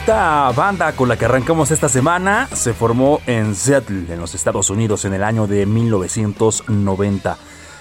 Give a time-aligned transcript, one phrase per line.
[0.00, 4.70] Esta banda con la que arrancamos esta semana se formó en Seattle, en los Estados
[4.70, 7.36] Unidos, en el año de 1990.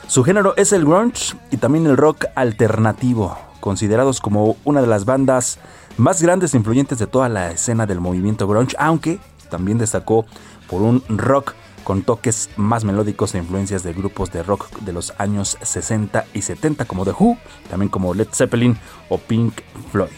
[0.08, 5.06] Su género es el grunge y también el rock alternativo, considerados como una de las
[5.06, 5.60] bandas
[5.96, 10.26] más grandes e influyentes de toda la escena del movimiento grunge, aunque también destacó
[10.68, 11.54] por un rock
[11.86, 16.42] con toques más melódicos e influencias de grupos de rock de los años 60 y
[16.42, 17.38] 70 como The Who,
[17.70, 19.62] también como Led Zeppelin o Pink
[19.92, 20.10] Floyd.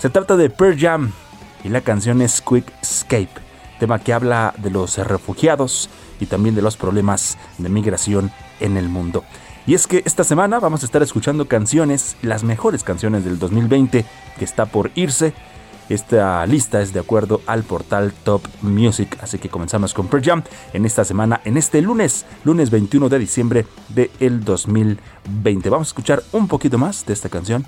[0.00, 1.12] Se trata de Pearl Jam,
[1.64, 3.30] y la canción es Quick Escape,
[3.78, 5.88] tema que habla de los refugiados
[6.20, 8.30] y también de los problemas de migración
[8.60, 9.24] en el mundo.
[9.66, 14.04] Y es que esta semana vamos a estar escuchando canciones, las mejores canciones del 2020
[14.38, 15.34] que está por irse.
[15.88, 20.42] Esta lista es de acuerdo al portal Top Music, así que comenzamos con Pearl Jam
[20.72, 25.70] en esta semana, en este lunes, lunes 21 de diciembre del 2020.
[25.70, 27.66] Vamos a escuchar un poquito más de esta canción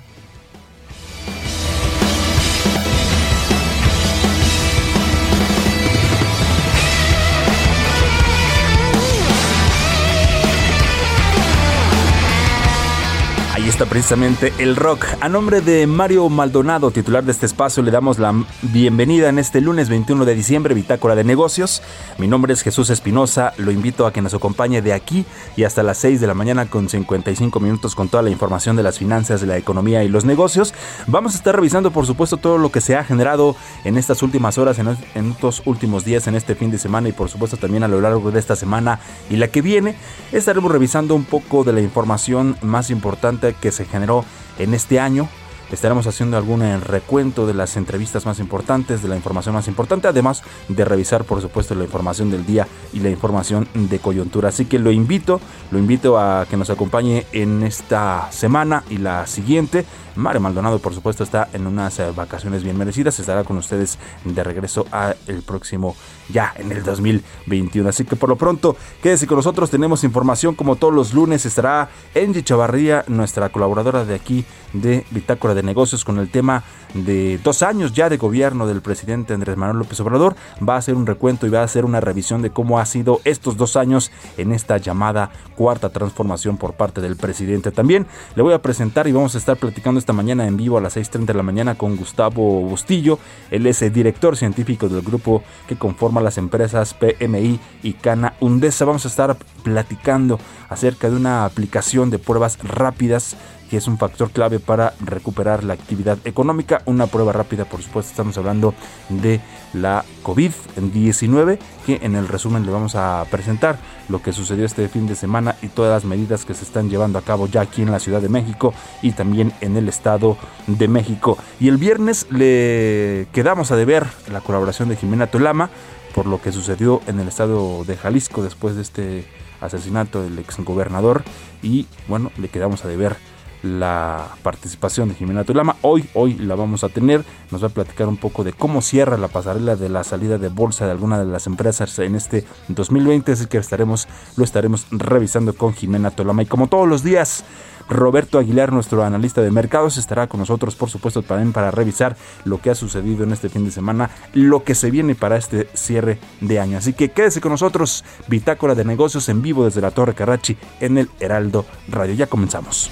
[13.75, 15.05] está precisamente el rock.
[15.19, 19.59] A nombre de Mario Maldonado, titular de este espacio, le damos la bienvenida en este
[19.59, 21.81] lunes 21 de diciembre, Bitácora de Negocios.
[22.17, 25.25] Mi nombre es Jesús Espinosa, lo invito a que nos acompañe de aquí
[25.57, 28.83] y hasta las 6 de la mañana con 55 minutos con toda la información de
[28.83, 30.73] las finanzas, de la economía y los negocios.
[31.07, 34.57] Vamos a estar revisando, por supuesto, todo lo que se ha generado en estas últimas
[34.57, 37.83] horas, en, en estos últimos días, en este fin de semana y por supuesto también
[37.83, 39.97] a lo largo de esta semana y la que viene.
[40.31, 44.23] Estaremos revisando un poco de la información más importante que se generó
[44.59, 45.27] en este año.
[45.75, 50.41] Estaremos haciendo algún recuento de las entrevistas más importantes, de la información más importante, además
[50.69, 54.47] de revisar, por supuesto, la información del día y la información de coyuntura.
[54.47, 55.41] Así que lo invito,
[55.71, 59.85] lo invito a que nos acompañe en esta semana y la siguiente.
[60.15, 63.19] Mario Maldonado, por supuesto, está en unas eh, vacaciones bien merecidas.
[63.19, 65.93] Estará con ustedes de regreso a el próximo,
[66.29, 67.89] ya en el 2021.
[67.89, 69.69] Así que por lo pronto, quédese con nosotros.
[69.69, 71.45] Tenemos información como todos los lunes.
[71.45, 77.39] Estará Angie Chavarría, nuestra colaboradora de aquí de Bitácora de Negocios, con el tema de
[77.43, 80.35] dos años ya de gobierno del presidente Andrés Manuel López Obrador.
[80.67, 83.19] Va a hacer un recuento y va a hacer una revisión de cómo ha sido
[83.25, 87.71] estos dos años en esta llamada cuarta transformación por parte del presidente.
[87.71, 90.81] También le voy a presentar y vamos a estar platicando esta mañana en vivo a
[90.81, 93.19] las 6.30 de la mañana con Gustavo Bustillo.
[93.51, 98.85] Él es el director científico del grupo que conforma las empresas PMI y Cana Undesa.
[98.85, 100.39] Vamos a estar platicando
[100.69, 103.35] acerca de una aplicación de pruebas rápidas
[103.69, 106.81] que es un factor clave para recuperar la actividad económica.
[106.85, 108.73] Una prueba rápida, por supuesto, estamos hablando
[109.09, 109.39] de
[109.73, 113.77] la COVID-19, que en el resumen le vamos a presentar
[114.09, 117.19] lo que sucedió este fin de semana y todas las medidas que se están llevando
[117.19, 120.37] a cabo ya aquí en la Ciudad de México y también en el Estado
[120.67, 121.37] de México.
[121.59, 125.69] Y el viernes le quedamos a deber la colaboración de Jimena Tolama
[126.15, 129.25] por lo que sucedió en el estado de Jalisco después de este
[129.59, 131.23] asesinato del exgobernador
[131.61, 133.17] y bueno, le quedamos a deber
[133.65, 135.75] la participación de Jimena Tulama.
[135.81, 137.25] Hoy, hoy la vamos a tener.
[137.51, 140.49] Nos va a platicar un poco de cómo cierra la pasarela de la salida de
[140.49, 143.31] bolsa de alguna de las empresas en este 2020.
[143.31, 144.07] Así que estaremos,
[144.37, 146.43] lo estaremos revisando con Jimena Tolama.
[146.43, 147.43] Y como todos los días,
[147.89, 152.59] Roberto Aguilar, nuestro analista de mercados, estará con nosotros, por supuesto, también para revisar lo
[152.59, 156.19] que ha sucedido en este fin de semana, lo que se viene para este cierre
[156.41, 156.77] de año.
[156.77, 160.97] Así que quédese con nosotros, Bitácora de Negocios en vivo desde la Torre Carrachi en
[160.97, 162.13] el Heraldo Radio.
[162.15, 162.89] Ya comenzamos.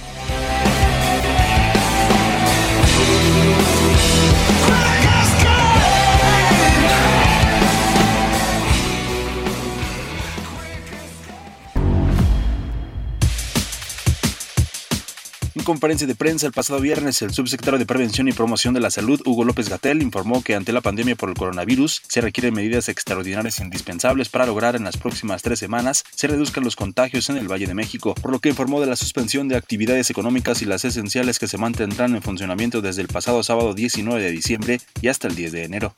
[15.64, 19.22] Conferencia de prensa el pasado viernes, el subsecretario de Prevención y Promoción de la Salud,
[19.26, 23.60] Hugo López Gatel, informó que ante la pandemia por el coronavirus se requieren medidas extraordinarias
[23.60, 27.68] indispensables para lograr en las próximas tres semanas se reduzcan los contagios en el Valle
[27.68, 31.40] de México, por lo que informó de la suspensión de actividades económicas y las esenciales
[31.40, 35.36] que se mantendrán en funcionamiento desde el pasado sábado 19 de diciembre y hasta el
[35.36, 35.94] 10 de enero.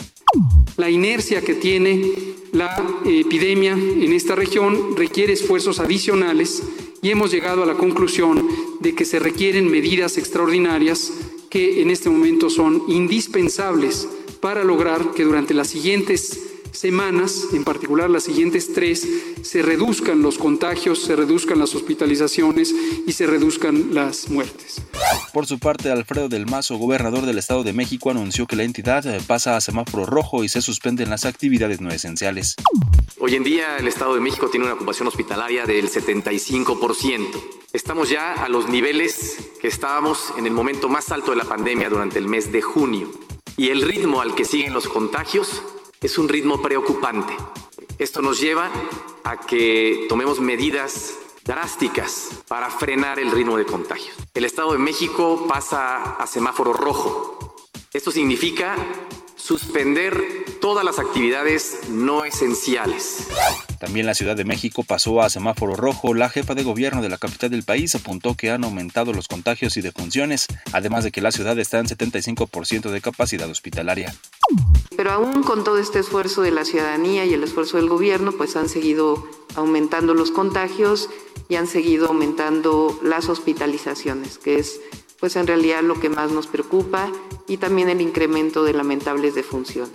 [0.78, 2.14] La inercia que tiene
[2.52, 6.64] la epidemia en esta región requiere esfuerzos adicionales
[7.02, 8.48] y hemos llegado a la conclusión
[8.80, 11.12] de que se requieren medidas extraordinarias
[11.50, 14.08] que en este momento son indispensables
[14.40, 16.45] para lograr que durante las siguientes
[16.78, 19.08] semanas, en particular las siguientes tres,
[19.42, 22.74] se reduzcan los contagios, se reduzcan las hospitalizaciones
[23.06, 24.82] y se reduzcan las muertes.
[25.34, 29.04] Por su parte, Alfredo del Mazo, gobernador del Estado de México, anunció que la entidad
[29.28, 32.56] pasa a semáforo rojo y se suspenden las actividades no esenciales.
[33.20, 37.28] Hoy en día el Estado de México tiene una ocupación hospitalaria del 75%.
[37.74, 41.90] Estamos ya a los niveles que estábamos en el momento más alto de la pandemia
[41.90, 43.10] durante el mes de junio.
[43.58, 45.62] Y el ritmo al que siguen los contagios
[46.06, 47.36] es un ritmo preocupante.
[47.98, 48.70] Esto nos lleva
[49.24, 54.14] a que tomemos medidas drásticas para frenar el ritmo de contagio.
[54.36, 57.56] El Estado de México pasa a semáforo rojo.
[57.92, 58.76] Esto significa
[59.36, 63.28] suspender todas las actividades no esenciales.
[63.80, 66.14] También la Ciudad de México pasó a semáforo rojo.
[66.14, 69.78] La jefa de gobierno de la capital del país apuntó que han aumentado los contagios
[69.78, 74.16] y defunciones, además de que la ciudad está en 75% de capacidad hospitalaria.
[74.96, 78.56] Pero aún con todo este esfuerzo de la ciudadanía y el esfuerzo del gobierno, pues
[78.56, 81.10] han seguido aumentando los contagios
[81.50, 84.82] y han seguido aumentando las hospitalizaciones, que es
[85.26, 87.12] pues en realidad lo que más nos preocupa
[87.48, 89.90] y también el incremento de lamentables defunciones.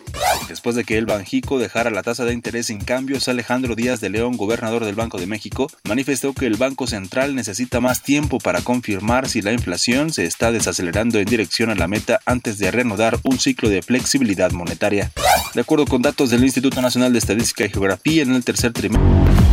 [0.48, 4.10] Después de que el Banjico dejara la tasa de interés sin cambios, Alejandro Díaz de
[4.10, 8.62] León, gobernador del Banco de México, manifestó que el Banco Central necesita más tiempo para
[8.62, 13.20] confirmar si la inflación se está desacelerando en dirección a la meta antes de reanudar
[13.22, 15.12] un ciclo de flexibilidad monetaria.
[15.54, 19.49] De acuerdo con datos del Instituto Nacional de Estadística y Geografía, en el tercer trimestre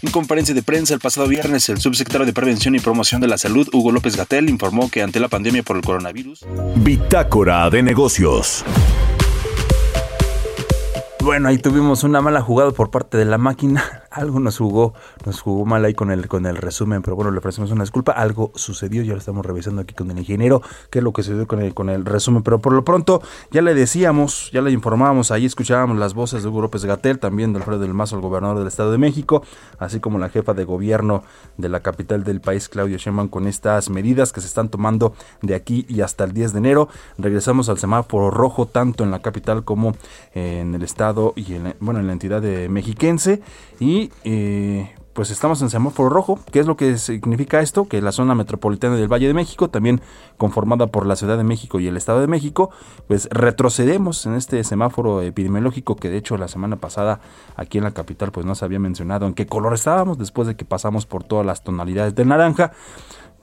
[0.00, 3.36] En conferencia de prensa el pasado viernes, el subsecretario de Prevención y Promoción de la
[3.36, 6.46] Salud, Hugo López Gatel, informó que ante la pandemia por el coronavirus.
[6.76, 8.64] Bitácora de negocios.
[11.20, 14.04] Bueno, ahí tuvimos una mala jugada por parte de la máquina.
[14.10, 14.94] Algo nos jugó,
[15.26, 18.12] nos jugó mal ahí con el, con el resumen, pero bueno, le ofrecemos una disculpa.
[18.12, 21.46] Algo sucedió, ya lo estamos revisando aquí con el ingeniero, qué es lo que sucedió
[21.46, 22.42] con el, con el resumen.
[22.42, 26.48] Pero por lo pronto, ya le decíamos, ya le informábamos, ahí escuchábamos las voces de
[26.48, 29.42] Hugo López Gatel, también de Alfredo del Mazo, el gobernador del Estado de México,
[29.78, 31.22] así como la jefa de gobierno
[31.56, 35.54] de la capital del país, Claudia Sheinbaum, con estas medidas que se están tomando de
[35.54, 36.88] aquí y hasta el 10 de enero.
[37.18, 39.94] Regresamos al semáforo rojo, tanto en la capital como
[40.34, 43.42] en el estado y en, bueno, en la entidad de mexiquense.
[43.80, 46.38] Y eh, pues estamos en semáforo rojo.
[46.52, 47.88] ¿Qué es lo que significa esto?
[47.88, 50.00] Que la zona metropolitana del Valle de México, también
[50.36, 52.70] conformada por la Ciudad de México y el Estado de México,
[53.08, 57.20] pues retrocedemos en este semáforo epidemiológico que de hecho la semana pasada
[57.56, 60.54] aquí en la capital pues no se había mencionado en qué color estábamos después de
[60.54, 62.70] que pasamos por todas las tonalidades de naranja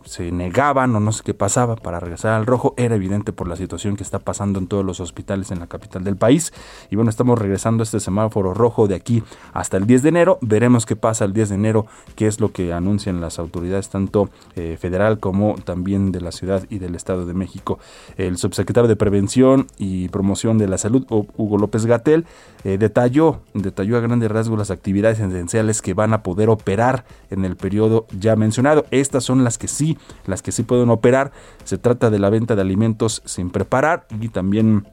[0.06, 3.56] se negaban o no sé qué pasaba para regresar al rojo, era evidente por la
[3.56, 6.54] situación que está pasando en todos los hospitales en la capital del país.
[6.90, 10.38] Y bueno, estamos regresando a este semáforo rojo de aquí hasta el 10 de enero.
[10.42, 11.86] Veremos qué pasa el 10 de enero,
[12.16, 16.64] qué es lo que anuncian las autoridades, tanto eh, federal como también de la ciudad
[16.70, 17.80] y del Estado de México.
[18.18, 22.26] El subsecretario de Prevención y Promoción de la Salud, Hugo López Gatel,
[22.64, 27.46] eh, detalló, detalló a grandes rasgos las actividades esenciales que van a poder operar en
[27.46, 28.86] el periodo ya mencionado.
[28.92, 29.95] Estas son las que sí
[30.26, 31.32] las que sí pueden operar.
[31.64, 34.88] Se trata de la venta de alimentos sin preparar y también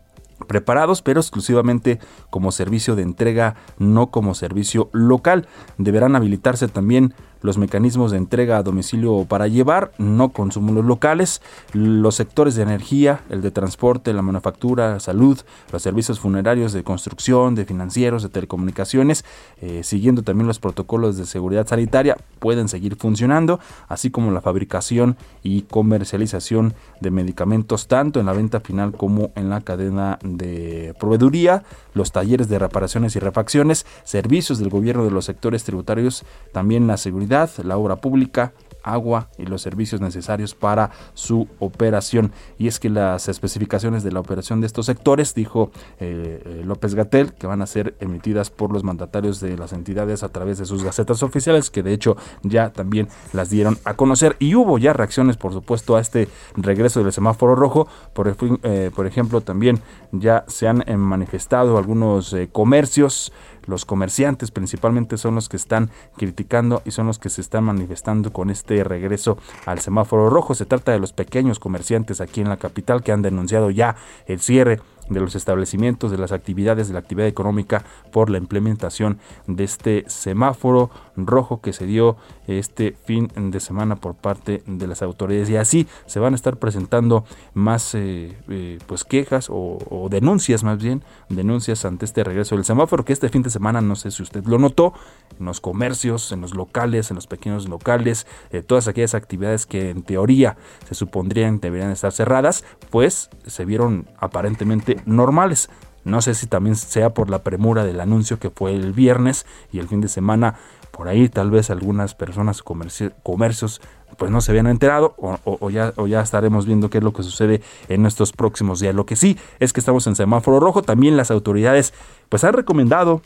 [0.46, 1.98] preparados, pero exclusivamente
[2.30, 5.46] como servicio de entrega, no como servicio local.
[5.78, 11.42] Deberán habilitarse también los mecanismos de entrega a domicilio para llevar, no consumo los locales,
[11.72, 15.38] los sectores de energía, el de transporte, la manufactura, salud,
[15.72, 19.24] los servicios funerarios de construcción, de financieros, de telecomunicaciones,
[19.60, 25.16] eh, siguiendo también los protocolos de seguridad sanitaria, pueden seguir funcionando, así como la fabricación
[25.42, 31.64] y comercialización de medicamentos tanto en la venta final como en la cadena de proveeduría,
[31.94, 36.96] los talleres de reparaciones y refacciones, servicios del gobierno de los sectores tributarios, también la
[36.96, 37.31] seguridad,
[37.64, 42.32] la obra pública, agua y los servicios necesarios para su operación.
[42.58, 45.70] Y es que las especificaciones de la operación de estos sectores, dijo
[46.00, 50.22] eh, eh, López Gatel, que van a ser emitidas por los mandatarios de las entidades
[50.22, 54.36] a través de sus gacetas oficiales, que de hecho ya también las dieron a conocer.
[54.38, 57.88] Y hubo ya reacciones, por supuesto, a este regreso del semáforo rojo.
[58.12, 59.80] Por, eh, por ejemplo, también
[60.12, 63.32] ya se han manifestado algunos comercios
[63.66, 68.32] los comerciantes principalmente son los que están criticando y son los que se están manifestando
[68.32, 70.54] con este regreso al semáforo rojo.
[70.54, 74.40] Se trata de los pequeños comerciantes aquí en la capital que han denunciado ya el
[74.40, 79.64] cierre de los establecimientos, de las actividades de la actividad económica por la implementación de
[79.64, 82.16] este semáforo rojo que se dio
[82.46, 85.50] este fin de semana por parte de las autoridades.
[85.50, 90.82] Y así se van a estar presentando más eh, eh, pues quejas o, denuncias más
[90.82, 94.22] bien denuncias ante este regreso del semáforo que este fin de semana no sé si
[94.22, 94.92] usted lo notó
[95.38, 99.90] en los comercios en los locales en los pequeños locales eh, todas aquellas actividades que
[99.90, 100.56] en teoría
[100.86, 105.68] se supondrían deberían estar cerradas pues se vieron aparentemente normales
[106.04, 109.78] no sé si también sea por la premura del anuncio que fue el viernes y
[109.78, 110.56] el fin de semana
[110.90, 113.80] por ahí tal vez algunas personas comercios
[114.18, 117.22] pues no se habían enterado o, ya, o ya estaremos viendo qué es lo que
[117.22, 118.94] sucede en estos próximos días.
[118.94, 121.94] Lo que sí es que estamos en semáforo rojo, también las autoridades
[122.28, 123.22] pues han recomendado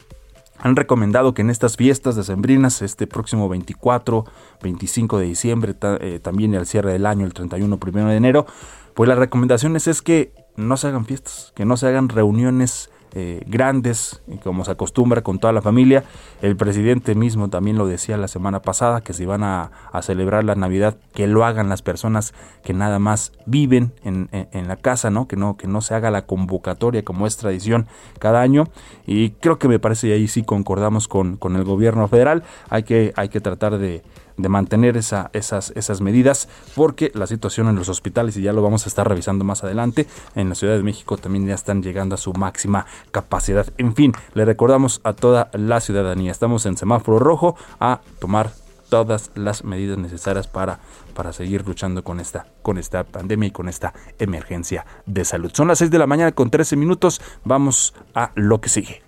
[0.59, 4.25] han recomendado que en estas fiestas decembrinas, este próximo 24,
[4.62, 8.47] 25 de diciembre, eh, también el cierre del año, el 31, 1 de enero,
[8.95, 13.42] pues las recomendaciones es que no se hagan fiestas, que no se hagan reuniones eh,
[13.46, 16.04] grandes, como se acostumbra con toda la familia.
[16.42, 19.70] El presidente mismo también lo decía la semana pasada, que si van a,
[20.02, 24.28] celebrar la Navidad, que lo hagan las personas que nada más viven en,
[24.68, 25.28] la casa, ¿no?
[25.28, 25.56] Que, ¿no?
[25.56, 27.86] que no se haga la convocatoria como es tradición
[28.18, 28.64] cada año.
[29.06, 32.82] Y creo que me parece, y ahí sí concordamos con, con el gobierno federal, hay
[32.82, 34.02] que, hay que tratar de
[34.37, 38.62] de mantener esa, esas, esas medidas, porque la situación en los hospitales, y ya lo
[38.62, 42.14] vamos a estar revisando más adelante, en la Ciudad de México también ya están llegando
[42.14, 43.66] a su máxima capacidad.
[43.78, 48.50] En fin, le recordamos a toda la ciudadanía, estamos en semáforo rojo a tomar
[48.88, 50.78] todas las medidas necesarias para,
[51.14, 55.50] para seguir luchando con esta, con esta pandemia y con esta emergencia de salud.
[55.52, 57.21] Son las 6 de la mañana con 13 minutos.
[57.45, 59.02] Vamos a lo que sigue.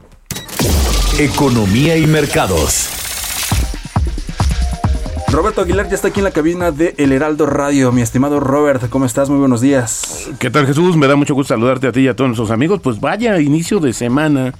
[1.18, 3.07] Economía y mercados.
[5.38, 7.92] Roberto Aguilar ya está aquí en la cabina de El Heraldo Radio.
[7.92, 9.30] Mi estimado Robert, ¿cómo estás?
[9.30, 10.28] Muy buenos días.
[10.40, 10.96] ¿Qué tal Jesús?
[10.96, 12.80] Me da mucho gusto saludarte a ti y a todos nuestros amigos.
[12.82, 14.52] Pues vaya inicio de semana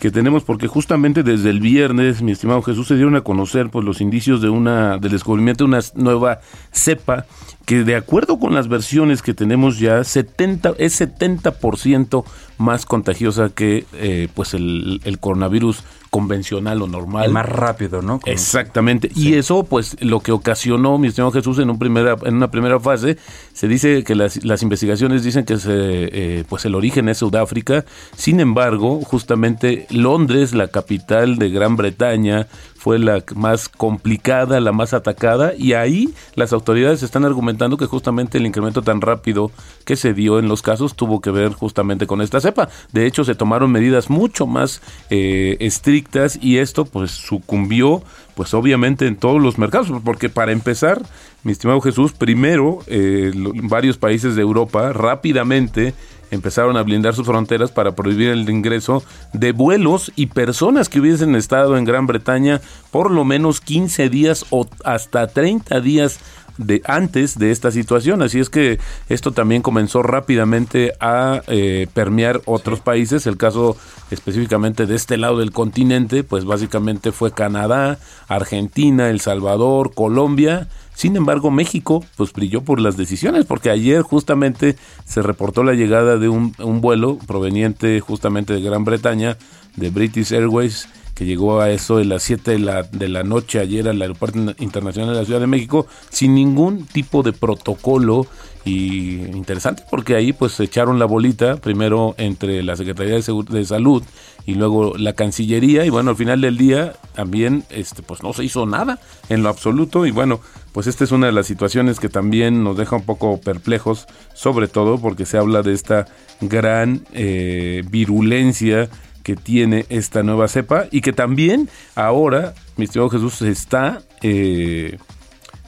[0.00, 3.84] que tenemos porque justamente desde el viernes, mi estimado Jesús, se dieron a conocer pues
[3.84, 6.40] los indicios de una del descubrimiento de una nueva
[6.72, 7.26] cepa
[7.64, 12.24] que de acuerdo con las versiones que tenemos ya 70 es 70%
[12.58, 15.82] más contagiosa que eh, pues el, el coronavirus
[16.16, 17.30] convencional o normal.
[17.30, 18.20] más rápido, ¿no?
[18.24, 19.10] Exactamente.
[19.14, 22.80] Y eso, pues, lo que ocasionó, mi estimado Jesús, en, un primera, en una primera
[22.80, 23.18] fase,
[23.52, 27.84] se dice que las, las investigaciones dicen que se, eh, pues el origen es Sudáfrica.
[28.16, 32.46] Sin embargo, justamente Londres, la capital de Gran Bretaña,
[32.86, 38.38] fue la más complicada, la más atacada, y ahí las autoridades están argumentando que justamente
[38.38, 39.50] el incremento tan rápido
[39.84, 42.68] que se dio en los casos tuvo que ver justamente con esta cepa.
[42.92, 48.04] De hecho, se tomaron medidas mucho más eh, estrictas y esto pues sucumbió
[48.36, 51.02] pues obviamente en todos los mercados, porque para empezar,
[51.42, 53.32] mi estimado Jesús, primero eh,
[53.64, 55.94] varios países de Europa rápidamente
[56.30, 59.02] empezaron a blindar sus fronteras para prohibir el ingreso
[59.32, 64.46] de vuelos y personas que hubiesen estado en Gran Bretaña por lo menos 15 días
[64.50, 66.18] o hasta 30 días
[66.58, 68.22] de antes de esta situación.
[68.22, 68.78] Así es que
[69.08, 73.26] esto también comenzó rápidamente a eh, permear otros países.
[73.26, 73.76] El caso
[74.10, 81.14] específicamente de este lado del continente, pues básicamente fue Canadá, Argentina, El Salvador, Colombia sin
[81.14, 86.30] embargo, México pues brilló por las decisiones, porque ayer justamente se reportó la llegada de
[86.30, 89.36] un, vuelo proveniente justamente de Gran Bretaña,
[89.76, 93.58] de British Airways, que llegó a eso de las 7 de la, de la noche
[93.58, 98.26] ayer al Aeropuerto Internacional de la Ciudad de México sin ningún tipo de protocolo
[98.64, 103.64] y interesante porque ahí pues se echaron la bolita primero entre la Secretaría de, de,
[103.64, 104.02] Salud
[104.44, 108.44] y luego la Cancillería y bueno al final del día también este pues no se
[108.44, 108.98] hizo nada
[109.28, 110.40] en lo absoluto y bueno
[110.76, 114.68] pues esta es una de las situaciones que también nos deja un poco perplejos sobre
[114.68, 116.04] todo porque se habla de esta
[116.42, 118.90] gran eh, virulencia
[119.22, 124.98] que tiene esta nueva cepa y que también ahora mi estimado Jesús se está eh,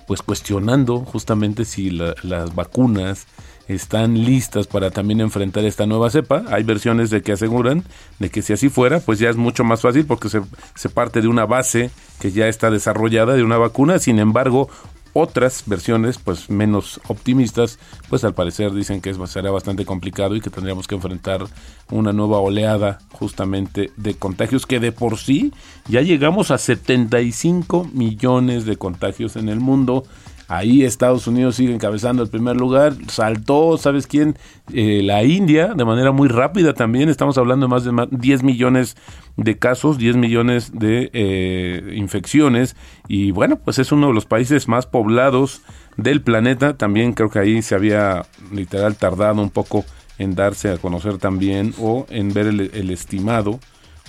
[0.07, 3.27] pues cuestionando justamente si las vacunas
[3.69, 6.45] están listas para también enfrentar esta nueva cepa.
[6.49, 7.85] Hay versiones de que aseguran
[8.19, 10.41] de que si así fuera, pues ya es mucho más fácil porque se,
[10.75, 13.99] se parte de una base que ya está desarrollada de una vacuna.
[13.99, 14.71] Sin embargo,
[15.19, 20.51] otras versiones, pues menos optimistas, pues al parecer dicen que será bastante complicado y que
[20.51, 21.45] tendríamos que enfrentar
[21.91, 25.53] una nueva oleada justamente de contagios que de por sí
[25.89, 30.05] ya llegamos a 75 millones de contagios en el mundo
[30.49, 32.95] Ahí Estados Unidos sigue encabezando el primer lugar.
[33.09, 34.37] Saltó, ¿sabes quién?
[34.73, 37.11] Eh, la India, de manera muy rápida también.
[37.11, 38.97] Estamos hablando de más de 10 millones
[39.37, 42.77] de casos, 10 millones de eh, infecciones.
[43.09, 45.61] Y bueno, pues es uno de los países más poblados
[45.99, 46.79] del planeta.
[46.79, 49.85] También creo que ahí se había literal tardado un poco
[50.17, 53.61] en darse a conocer también o en ver el estimado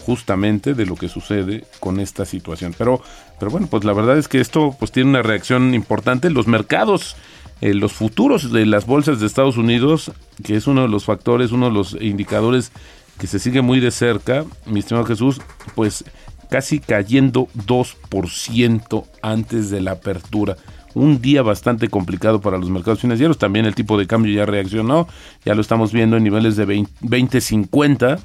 [0.10, 2.74] justamente de lo que sucede con esta situación.
[2.76, 3.00] Pero,
[3.38, 6.32] pero bueno, pues la verdad es que esto pues tiene una reacción importante.
[6.32, 7.16] Los mercados,
[7.62, 10.12] eh, los futuros de las bolsas de Estados Unidos,
[10.44, 12.72] que es uno de los factores, uno de los indicadores
[13.20, 15.42] que se sigue muy de cerca, mi estimado Jesús,
[15.76, 16.04] pues
[16.50, 20.58] casi cayendo 2% antes de la apertura.
[20.96, 23.38] Un día bastante complicado para los mercados financieros.
[23.38, 25.08] También el tipo de cambio ya reaccionó.
[25.46, 28.20] Ya lo estamos viendo en niveles de 20.50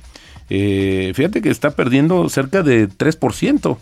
[0.50, 3.78] eh, fíjate que está perdiendo cerca de 3%.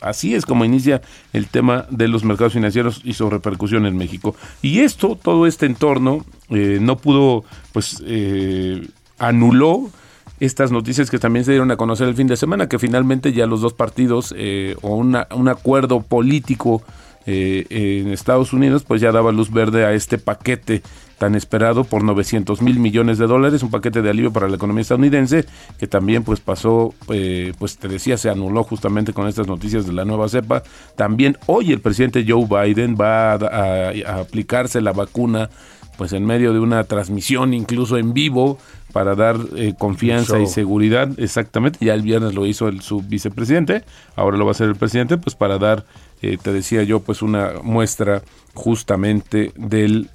[0.00, 4.34] Así es como inicia el tema de los mercados financieros y su repercusión en México.
[4.62, 8.86] Y esto, todo este entorno, eh, no pudo, pues, eh,
[9.18, 9.90] anuló
[10.38, 13.46] estas noticias que también se dieron a conocer el fin de semana, que finalmente ya
[13.46, 16.82] los dos partidos eh, o un acuerdo político
[17.26, 20.82] en Estados Unidos, pues ya daba luz verde a este paquete
[21.20, 24.80] tan esperado por 900 mil millones de dólares, un paquete de alivio para la economía
[24.80, 25.44] estadounidense
[25.78, 29.92] que también pues pasó, eh, pues te decía, se anuló justamente con estas noticias de
[29.92, 30.62] la nueva cepa.
[30.96, 35.50] También hoy el presidente Joe Biden va a, aplicarse la vacuna
[35.98, 38.56] pues en medio de una transmisión incluso en vivo
[38.90, 43.84] para dar eh, confianza y seguridad, exactamente, ya el viernes lo hizo el su vicepresidente,
[44.16, 45.84] ahora lo va a hacer el presidente, pues para dar,
[46.22, 48.22] eh, te decía yo, pues una muestra
[48.54, 50.08] justamente del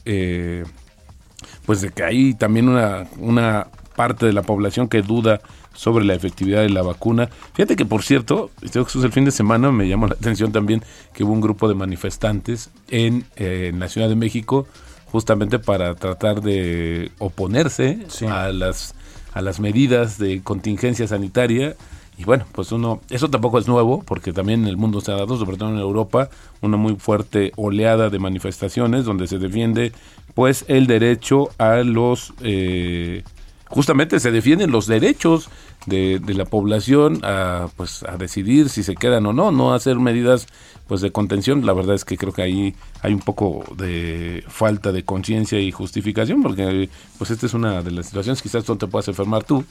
[1.66, 5.42] pues de que hay también una, una parte de la población que duda
[5.74, 7.30] sobre la efectividad de la vacuna.
[7.54, 11.34] Fíjate que, por cierto, el fin de semana me llamó la atención también que hubo
[11.34, 14.68] un grupo de manifestantes en, eh, en la Ciudad de México
[15.12, 18.96] justamente para tratar de oponerse a las
[19.34, 21.76] a las medidas de contingencia sanitaria
[22.18, 25.16] y bueno, pues uno, eso tampoco es nuevo, porque también en el mundo se ha
[25.16, 26.30] dado, sobre todo en Europa,
[26.62, 29.92] una muy fuerte oleada de manifestaciones donde se defiende
[30.36, 33.24] pues el derecho a los eh,
[33.68, 35.50] justamente se defienden los derechos
[35.88, 39.98] de, de, la población a pues a decidir si se quedan o no no hacer
[39.98, 40.48] medidas
[40.88, 41.66] pues de contención.
[41.66, 45.72] La verdad es que creo que ahí hay un poco de falta de conciencia y
[45.72, 48.42] justificación porque pues esta es una de las situaciones.
[48.42, 49.66] Quizás no te puedas enfermar tú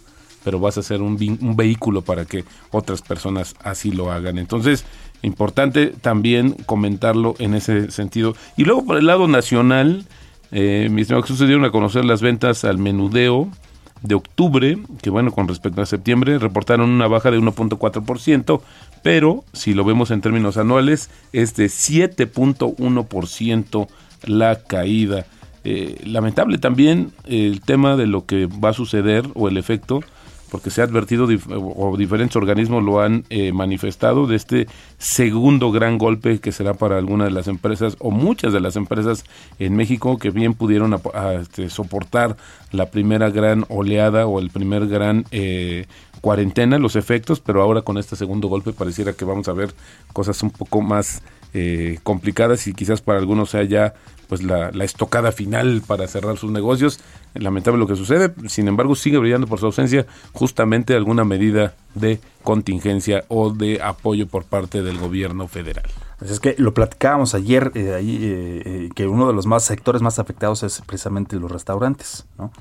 [0.44, 4.38] pero vas a ser un, un vehículo para que otras personas así lo hagan.
[4.38, 4.84] Entonces
[5.22, 8.36] importante también comentarlo en ese sentido.
[8.56, 10.04] Y luego por el lado nacional
[10.56, 13.48] eh, mis Jesús se dieron a conocer las ventas al menudeo
[14.02, 18.60] de octubre, que bueno, con respecto a septiembre, reportaron una baja de 1.4%,
[19.02, 23.88] pero si lo vemos en términos anuales, es de 7.1%
[24.26, 25.26] la caída.
[25.64, 30.04] Eh, lamentable también el tema de lo que va a suceder o el efecto
[30.54, 35.98] porque se ha advertido o diferentes organismos lo han eh, manifestado de este segundo gran
[35.98, 39.24] golpe que será para algunas de las empresas o muchas de las empresas
[39.58, 40.94] en México que bien pudieron
[41.40, 42.36] este, soportar
[42.70, 45.86] la primera gran oleada o el primer gran eh,
[46.20, 49.74] cuarentena, los efectos, pero ahora con este segundo golpe pareciera que vamos a ver
[50.12, 51.20] cosas un poco más
[51.52, 53.94] eh, complicadas y quizás para algunos sea ya
[54.28, 57.00] pues la, estocada final para cerrar sus negocios.
[57.34, 62.20] Lamentable lo que sucede, sin embargo sigue brillando por su ausencia justamente alguna medida de
[62.42, 65.84] contingencia o de apoyo por parte del gobierno federal.
[66.18, 69.64] Pues es que lo platicábamos ayer, eh, ahí, eh, eh, que uno de los más
[69.64, 72.52] sectores más afectados es precisamente los restaurantes, ¿no?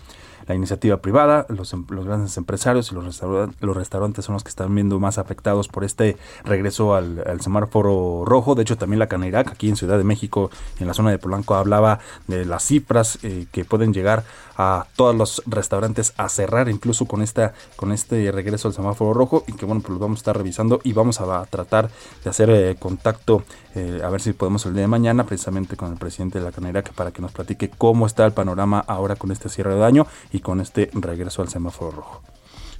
[0.47, 4.43] La iniciativa privada, los, em, los grandes empresarios y los, restaurantes, los restaurantes son los
[4.43, 8.55] que están viendo más afectados por este regreso al, semáforo rojo.
[8.55, 11.55] De hecho, también la Canirac, aquí en Ciudad de México, en la zona de Polanco,
[11.55, 14.23] hablaba de las cifras eh, que pueden llegar
[14.57, 19.43] a todos los restaurantes a cerrar, incluso con esta con este regreso al semáforo rojo,
[19.47, 21.89] y que bueno, pues lo vamos a estar revisando y vamos a, tratar
[22.23, 23.43] de hacer eh, contacto,
[23.75, 26.51] eh, a ver si podemos el día de mañana, precisamente con el presidente de la
[26.51, 30.07] Canirac, para que nos platique cómo está el panorama ahora con este cierre de año
[30.31, 32.21] y con este regreso al semáforo rojo.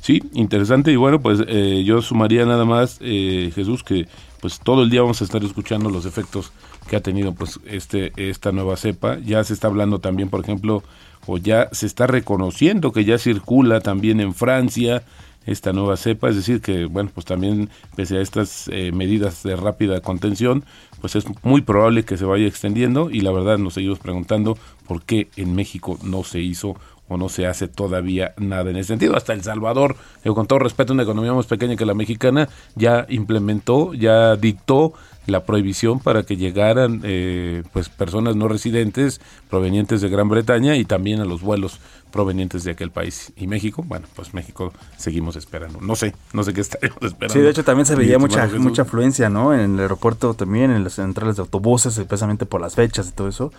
[0.04, 4.06] Sí, interesante y bueno, pues eh, yo sumaría nada más, eh, Jesús, que
[4.42, 6.52] pues todo el día vamos a estar escuchando los efectos
[6.90, 9.18] que ha tenido pues este esta nueva cepa.
[9.20, 10.84] Ya se está hablando también, por ejemplo,
[11.26, 15.04] o ya se está reconociendo que ya circula también en Francia
[15.46, 19.56] esta nueva cepa, es decir que bueno, pues también pese a estas eh, medidas de
[19.56, 20.64] rápida contención,
[21.02, 25.04] pues es muy probable que se vaya extendiendo y la verdad nos seguimos preguntando por
[25.04, 26.76] qué en México no se hizo
[27.10, 29.16] o no se hace todavía nada en ese sentido.
[29.16, 33.94] Hasta El Salvador, con todo respeto, una economía más pequeña que la mexicana, ya implementó,
[33.94, 34.94] ya dictó
[35.26, 40.86] la prohibición para que llegaran eh, pues personas no residentes provenientes de Gran Bretaña y
[40.86, 41.80] también a los vuelos
[42.14, 43.34] provenientes de aquel país.
[43.36, 45.82] Y México, bueno, pues México seguimos esperando.
[45.82, 47.34] No sé, no sé qué estaremos esperando.
[47.34, 49.54] Sí, de hecho también se veía mucha mucha afluencia, ¿no?
[49.54, 53.28] En el aeropuerto también, en las centrales de autobuses, especialmente por las fechas y todo
[53.28, 53.52] eso.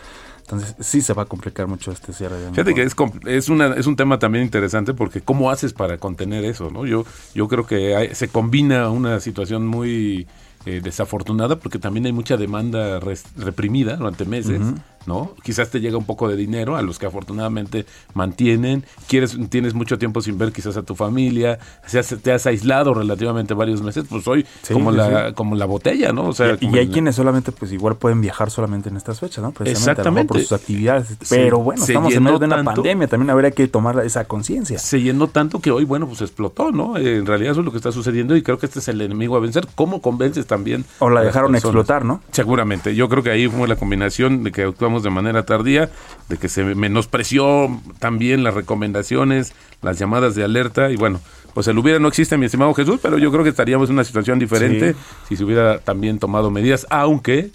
[0.43, 2.38] Entonces sí se va a complicar mucho este cierre.
[2.38, 2.95] De Fíjate que es,
[3.27, 6.71] es, una, es un tema también interesante porque ¿cómo haces para contener eso?
[6.71, 10.29] no Yo, yo creo que se combina una situación muy
[10.67, 13.01] eh, desafortunada porque también hay mucha demanda
[13.37, 14.61] reprimida durante meses.
[15.07, 15.35] ¿No?
[15.43, 19.99] Quizás te llega un poco de dinero a los que afortunadamente mantienen, quieres tienes mucho
[19.99, 21.59] tiempo sin ver quizás a tu familia,
[22.23, 26.29] te has aislado relativamente varios meses, pues hoy como la como la botella, ¿no?
[26.29, 29.53] O sea, y, hay quienes solamente pues igual pueden viajar solamente en estas fechas, ¿no?
[29.64, 30.29] Exactamente.
[30.29, 33.99] por sus actividades, pero bueno, estamos en medio de una pandemia, también habría que tomar
[34.05, 34.79] esa conciencia.
[34.79, 36.97] Se llenó tanto que hoy bueno, pues explotó, ¿no?
[36.97, 39.37] en realidad eso es lo que está sucediendo y creo que este es el enemigo
[39.37, 39.67] a vencer.
[39.75, 40.85] ¿Cómo convences también?
[40.99, 42.21] O la dejaron explotar, ¿no?
[42.33, 42.95] Seguramente.
[42.95, 45.90] Yo creo que ahí fue la combinación de que actuamos de manera tardía,
[46.28, 49.52] de que se menospreció también las recomendaciones,
[49.83, 51.20] las llamadas de alerta y bueno,
[51.52, 54.04] pues el hubiera no existe, mi estimado Jesús, pero yo creo que estaríamos en una
[54.04, 54.94] situación diferente
[55.28, 57.50] si se hubiera también tomado medidas, aunque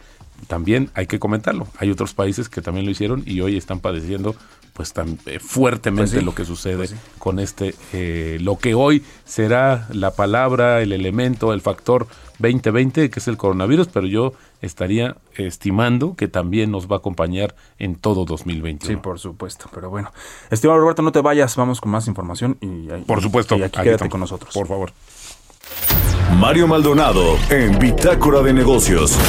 [0.47, 4.35] también hay que comentarlo, hay otros países que también lo hicieron y hoy están padeciendo
[4.79, 9.03] pues tan eh, fuertemente pues lo que sucede pues con este, eh, lo que hoy
[9.25, 15.17] será la palabra, el elemento, el factor 2020, que es el coronavirus, pero yo estaría
[15.35, 18.87] estimando que también nos va a acompañar en todo 2020.
[18.87, 20.13] Sí, por supuesto, pero bueno.
[20.49, 24.07] Estimado Roberto, no te vayas, vamos con más información y, por supuesto, y aquí, quédate
[24.07, 24.53] con nosotros.
[24.53, 24.93] Por favor.
[26.37, 29.19] Mario Maldonado en Bitácora de Negocios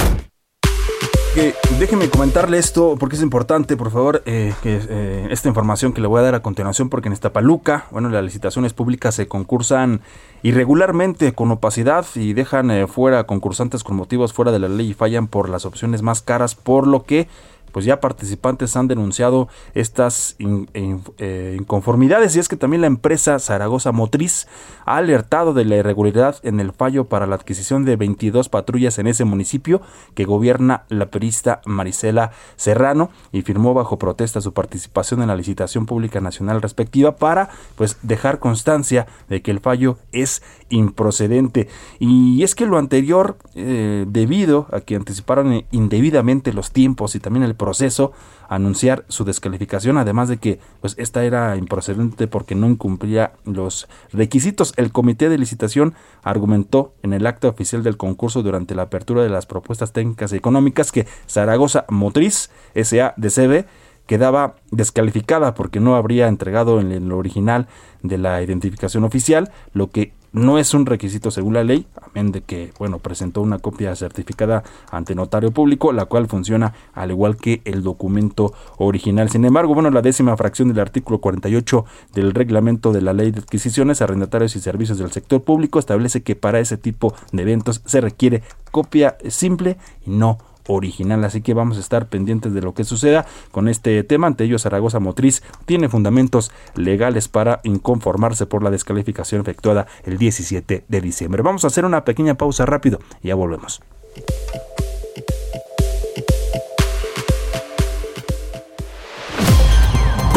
[1.80, 6.08] déjenme comentarle esto porque es importante, por favor, eh, que eh, esta información que le
[6.08, 10.02] voy a dar a continuación, porque en Iztapaluca, bueno, las licitaciones públicas se concursan
[10.42, 14.94] irregularmente con opacidad y dejan eh, fuera concursantes con motivos fuera de la ley y
[14.94, 17.28] fallan por las opciones más caras, por lo que
[17.72, 22.36] pues ya participantes han denunciado estas eh, inconformidades.
[22.36, 24.46] Y es que también la empresa Zaragoza Motriz
[24.84, 29.06] ha alertado de la irregularidad en el fallo para la adquisición de 22 patrullas en
[29.06, 29.80] ese municipio
[30.14, 35.86] que gobierna la perista Marisela Serrano y firmó bajo protesta su participación en la licitación
[35.86, 41.68] pública nacional respectiva para pues dejar constancia de que el fallo es improcedente.
[41.98, 47.44] Y es que lo anterior eh, debido a que anticiparon indebidamente los tiempos y también
[47.44, 48.12] el proceso
[48.48, 54.72] anunciar su descalificación, además de que pues esta era improcedente porque no incumplía los requisitos.
[54.78, 59.28] El comité de licitación argumentó en el acto oficial del concurso durante la apertura de
[59.28, 63.66] las propuestas técnicas y económicas que Zaragoza Motriz SADCB
[64.06, 67.68] quedaba descalificada porque no habría entregado en el original
[68.02, 72.42] de la identificación oficial, lo que no es un requisito según la ley, amén de
[72.42, 77.62] que, bueno, presentó una copia certificada ante notario público, la cual funciona al igual que
[77.64, 79.30] el documento original.
[79.30, 83.40] Sin embargo, bueno, la décima fracción del artículo 48 del reglamento de la ley de
[83.40, 88.00] adquisiciones, arrendatarios y servicios del sector público establece que para ese tipo de eventos se
[88.00, 91.24] requiere copia simple y no original.
[91.24, 94.26] Así que vamos a estar pendientes de lo que suceda con este tema.
[94.26, 100.84] Ante ello, Zaragoza Motriz tiene fundamentos legales para inconformarse por la descalificación efectuada el 17
[100.86, 101.42] de diciembre.
[101.42, 103.80] Vamos a hacer una pequeña pausa rápido y ya volvemos.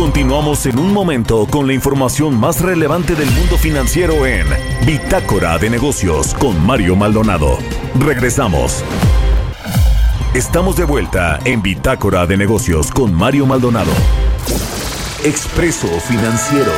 [0.03, 4.45] Continuamos en un momento con la información más relevante del mundo financiero en
[4.85, 7.57] Bitácora de Negocios con Mario Maldonado.
[7.99, 8.83] Regresamos.
[10.33, 13.91] Estamos de vuelta en Bitácora de Negocios con Mario Maldonado.
[15.23, 16.71] Expreso Financiero.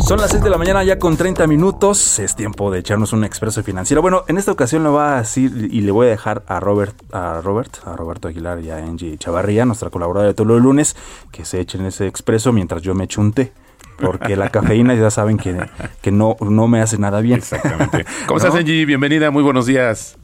[0.00, 2.18] Son las 6 de la mañana ya con 30 minutos.
[2.18, 4.00] Es tiempo de echarnos un expreso financiero.
[4.00, 6.96] Bueno, en esta ocasión lo va a decir y le voy a dejar a Robert,
[7.12, 10.96] a a Roberto Aguilar y a Angie Chavarría, nuestra colaboradora de todos los lunes,
[11.30, 13.52] que se echen ese expreso mientras yo me echo un té
[14.00, 15.56] porque la cafeína ya saben que,
[16.02, 17.38] que no, no me hace nada bien.
[17.38, 18.04] Exactamente.
[18.26, 18.84] ¿Cómo estás, Angie?
[18.84, 20.18] Bienvenida, muy buenos días.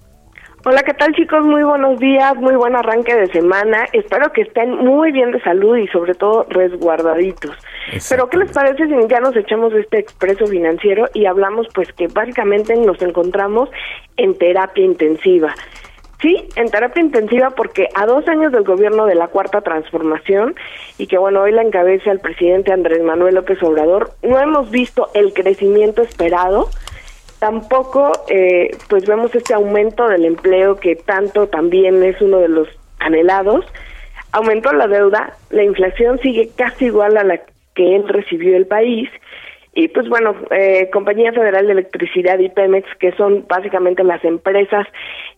[0.63, 1.43] Hola, ¿qué tal chicos?
[1.43, 3.87] Muy buenos días, muy buen arranque de semana.
[3.95, 7.57] Espero que estén muy bien de salud y sobre todo resguardaditos.
[8.11, 12.09] Pero ¿qué les parece si ya nos echamos este expreso financiero y hablamos pues que
[12.09, 13.71] básicamente nos encontramos
[14.19, 15.55] en terapia intensiva?
[16.21, 20.55] Sí, en terapia intensiva porque a dos años del gobierno de la Cuarta Transformación
[20.99, 25.09] y que bueno, hoy la encabeza el presidente Andrés Manuel López Obrador, no hemos visto
[25.15, 26.69] el crecimiento esperado
[27.41, 32.69] Tampoco, eh, pues vemos este aumento del empleo que tanto también es uno de los
[32.99, 33.65] anhelados.
[34.31, 37.41] Aumentó la deuda, la inflación sigue casi igual a la
[37.75, 39.09] que él recibió el país.
[39.73, 44.87] Y pues bueno, eh, Compañía Federal de Electricidad y Pemex, que son básicamente las empresas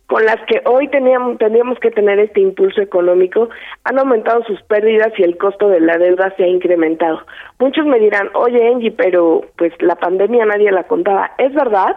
[0.06, 3.48] con las que hoy teníamos, tendríamos que tener este impulso económico,
[3.84, 7.20] han aumentado sus pérdidas y el costo de la deuda se ha incrementado.
[7.58, 11.32] Muchos me dirán, oye Angie, pero pues la pandemia nadie la contaba.
[11.38, 11.96] Es verdad,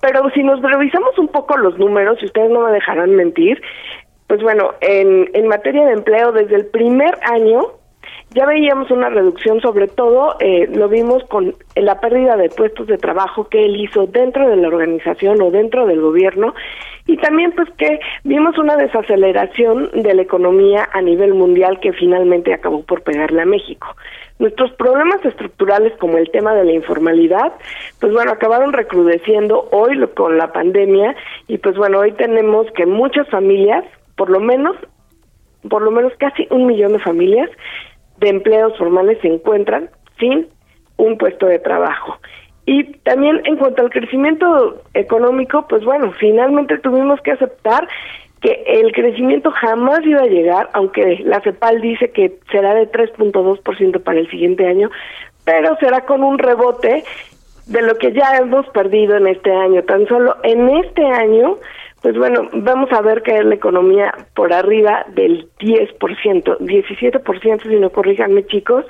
[0.00, 3.60] pero si nos revisamos un poco los números, y ustedes no me dejarán mentir,
[4.26, 7.60] pues bueno, en, en materia de empleo, desde el primer año
[8.30, 12.98] ya veíamos una reducción, sobre todo eh, lo vimos con la pérdida de puestos de
[12.98, 16.54] trabajo que él hizo dentro de la organización o dentro del gobierno
[17.06, 22.52] y también pues que vimos una desaceleración de la economía a nivel mundial que finalmente
[22.52, 23.86] acabó por pegarle a México.
[24.38, 27.52] Nuestros problemas estructurales como el tema de la informalidad,
[28.00, 31.14] pues bueno, acabaron recrudeciendo hoy con la pandemia
[31.46, 33.84] y pues bueno, hoy tenemos que muchas familias,
[34.16, 34.76] por lo menos,
[35.70, 37.48] por lo menos casi un millón de familias
[38.18, 40.48] de empleos formales se encuentran sin
[40.96, 42.18] un puesto de trabajo.
[42.64, 47.86] Y también en cuanto al crecimiento económico, pues bueno, finalmente tuvimos que aceptar
[48.40, 54.02] que el crecimiento jamás iba a llegar, aunque la CEPAL dice que será de 3.2%
[54.02, 54.90] para el siguiente año,
[55.44, 57.04] pero será con un rebote
[57.66, 59.82] de lo que ya hemos perdido en este año.
[59.84, 61.56] Tan solo en este año,
[62.06, 67.74] pues bueno, vamos a ver que es la economía por arriba del 10%, 17% si
[67.80, 68.84] no corríjanme chicos,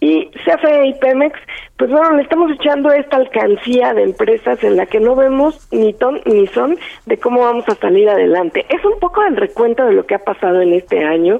[0.00, 1.38] y CFE y Pemex,
[1.76, 5.92] pues bueno, le estamos echando esta alcancía de empresas en la que no vemos ni
[5.92, 8.66] ton ni son de cómo vamos a salir adelante.
[8.70, 11.38] Es un poco el recuento de lo que ha pasado en este año,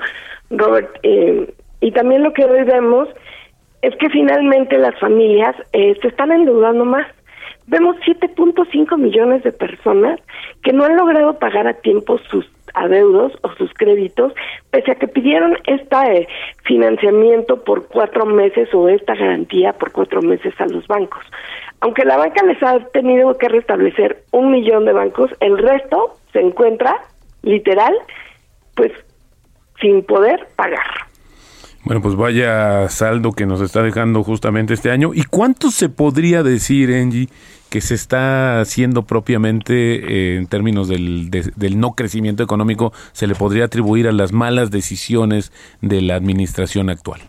[0.50, 3.08] Robert, eh, y también lo que hoy vemos
[3.82, 7.08] es que finalmente las familias eh, se están endeudando más.
[7.68, 10.18] Vemos 7.5 millones de personas
[10.62, 14.32] que no han logrado pagar a tiempo sus adeudos o sus créditos,
[14.70, 16.28] pese a que pidieron este
[16.64, 21.22] financiamiento por cuatro meses o esta garantía por cuatro meses a los bancos.
[21.80, 26.40] Aunque la banca les ha tenido que restablecer un millón de bancos, el resto se
[26.40, 26.96] encuentra,
[27.42, 27.94] literal,
[28.74, 28.92] pues
[29.78, 31.08] sin poder pagar.
[31.84, 35.12] Bueno, pues vaya saldo que nos está dejando justamente este año.
[35.14, 37.28] ¿Y cuánto se podría decir, Angie,
[37.70, 41.30] que se está haciendo propiamente eh, en términos del,
[41.78, 47.20] no crecimiento económico se le podría atribuir a las malas decisiones de la administración actual?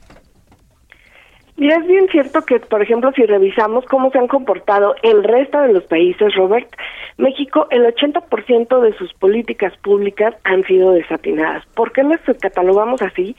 [1.57, 5.59] Y es bien cierto que, por ejemplo, si revisamos cómo se han comportado el resto
[5.59, 6.69] de los países, Robert,
[7.17, 11.65] México, el 80% de sus políticas públicas han sido desatinadas.
[11.75, 13.35] ¿Por qué las catalogamos así?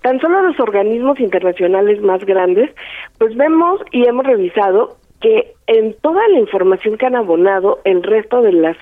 [0.00, 2.70] Tan solo los organismos internacionales más grandes,
[3.18, 8.42] pues vemos y hemos revisado que en toda la información que han abonado el resto
[8.42, 8.76] de las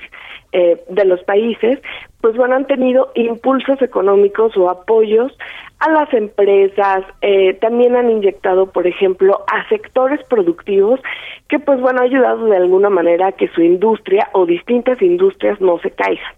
[0.50, 1.78] eh, de los países,
[2.22, 5.36] pues bueno, han tenido impulsos económicos o apoyos
[5.78, 11.00] a las empresas, eh, también han inyectado, por ejemplo, a sectores productivos
[11.48, 15.60] que pues bueno, ha ayudado de alguna manera a que su industria o distintas industrias
[15.60, 16.32] no se caigan.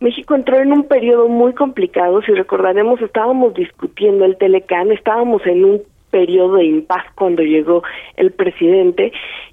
[0.00, 5.64] México entró en un periodo muy complicado, si recordaremos, estábamos discutiendo el Telecán, estábamos en
[5.64, 7.82] un periodo de impaz cuando llegó
[8.16, 9.12] el presidente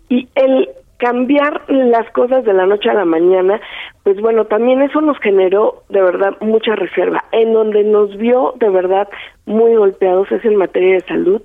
[0.10, 3.60] y el cambiar las cosas de la noche a la mañana,
[4.04, 7.24] pues bueno, también eso nos generó de verdad mucha reserva.
[7.32, 9.10] En donde nos vio de verdad
[9.46, 11.42] muy golpeados es en materia de salud.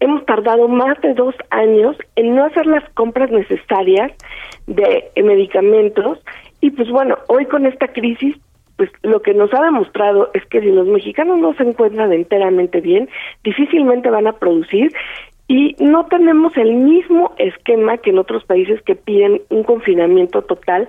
[0.00, 4.12] Hemos tardado más de dos años en no hacer las compras necesarias
[4.66, 6.18] de medicamentos
[6.60, 8.36] y pues bueno, hoy con esta crisis
[8.78, 12.80] pues lo que nos ha demostrado es que si los mexicanos no se encuentran enteramente
[12.80, 13.08] bien,
[13.42, 14.92] difícilmente van a producir
[15.48, 20.88] y no tenemos el mismo esquema que en otros países que piden un confinamiento total,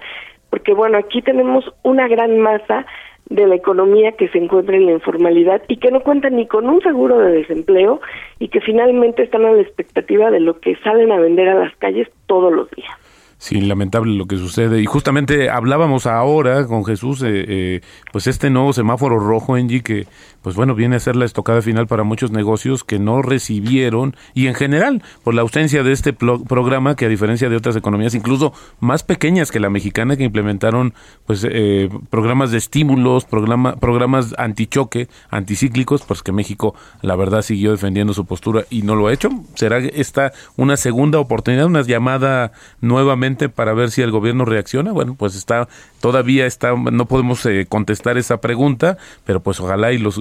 [0.51, 2.85] porque bueno, aquí tenemos una gran masa
[3.25, 6.69] de la economía que se encuentra en la informalidad y que no cuentan ni con
[6.69, 8.01] un seguro de desempleo
[8.37, 11.75] y que finalmente están a la expectativa de lo que salen a vender a las
[11.77, 13.08] calles todos los días.
[13.39, 14.81] Sí, lamentable lo que sucede.
[14.81, 20.07] Y justamente hablábamos ahora con Jesús, eh, eh, pues este nuevo semáforo rojo, Engie, que
[20.41, 24.47] pues bueno, viene a ser la estocada final para muchos negocios que no recibieron, y
[24.47, 28.53] en general, por la ausencia de este programa, que a diferencia de otras economías, incluso
[28.79, 30.93] más pequeñas que la mexicana, que implementaron
[31.25, 37.71] pues eh, programas de estímulos, programa, programas antichoque, anticíclicos, pues que México, la verdad, siguió
[37.71, 39.29] defendiendo su postura y no lo ha hecho.
[39.55, 44.91] ¿Será esta una segunda oportunidad, una llamada nuevamente para ver si el gobierno reacciona?
[44.91, 45.67] Bueno, pues está,
[46.01, 50.19] todavía está, no podemos eh, contestar esa pregunta, pero pues ojalá y los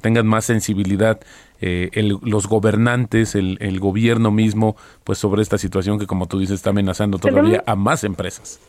[0.00, 1.20] tengan más sensibilidad
[1.60, 1.90] eh,
[2.22, 7.18] los gobernantes, el, gobierno mismo, pues sobre esta situación que como tú dices está amenazando
[7.18, 8.60] todavía a más empresas.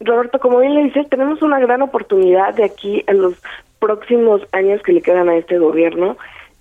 [0.00, 3.34] Roberto, como bien le dices, tenemos una gran oportunidad de aquí en los
[3.78, 6.16] próximos años que le quedan a este gobierno.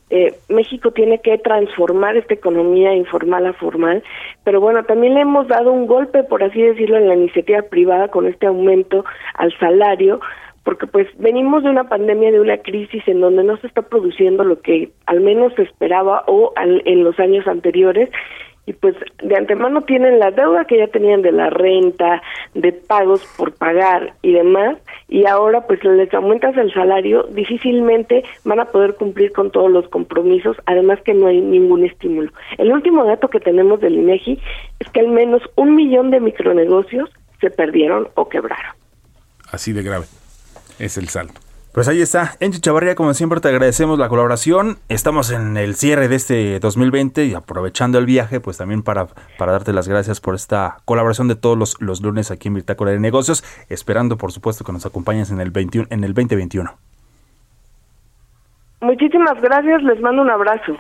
[0.09, 4.03] Eh, México tiene que transformar esta economía informal a formal,
[4.43, 8.09] pero bueno, también le hemos dado un golpe, por así decirlo, en la iniciativa privada
[8.09, 10.21] con este aumento al salario,
[10.65, 14.43] porque pues venimos de una pandemia, de una crisis en donde no se está produciendo
[14.43, 18.09] lo que al menos se esperaba o en los años anteriores
[18.65, 22.23] y pues de antemano tienen la deuda que ya tenían de la renta,
[22.55, 28.59] de pagos por pagar y demás, y ahora pues les aumentas el salario, difícilmente van
[28.59, 32.31] a poder cumplir con todos los compromisos, además que no hay ningún estímulo.
[32.57, 34.41] El último dato que tenemos del INEGI
[34.79, 38.73] es que al menos un millón de micronegocios se perdieron o quebraron.
[39.51, 40.05] Así de grave
[40.79, 41.41] es el salto.
[41.75, 42.37] Pues ahí está.
[42.39, 44.77] Enchi Chavarría, como siempre, te agradecemos la colaboración.
[44.87, 49.07] Estamos en el cierre de este 2020 y aprovechando el viaje, pues también para,
[49.37, 52.91] para darte las gracias por esta colaboración de todos los, los lunes aquí en Bitácora
[52.91, 53.43] de Negocios.
[53.67, 56.77] Esperando, por supuesto, que nos acompañes en el, 21, en el 2021.
[58.79, 59.83] Muchísimas gracias.
[59.83, 60.77] Les mando un abrazo.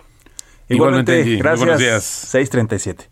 [0.69, 1.59] Igualmente, gracias.
[1.59, 2.05] Buenos días.
[2.05, 3.09] 637.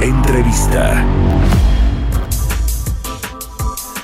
[0.00, 1.04] Entrevista.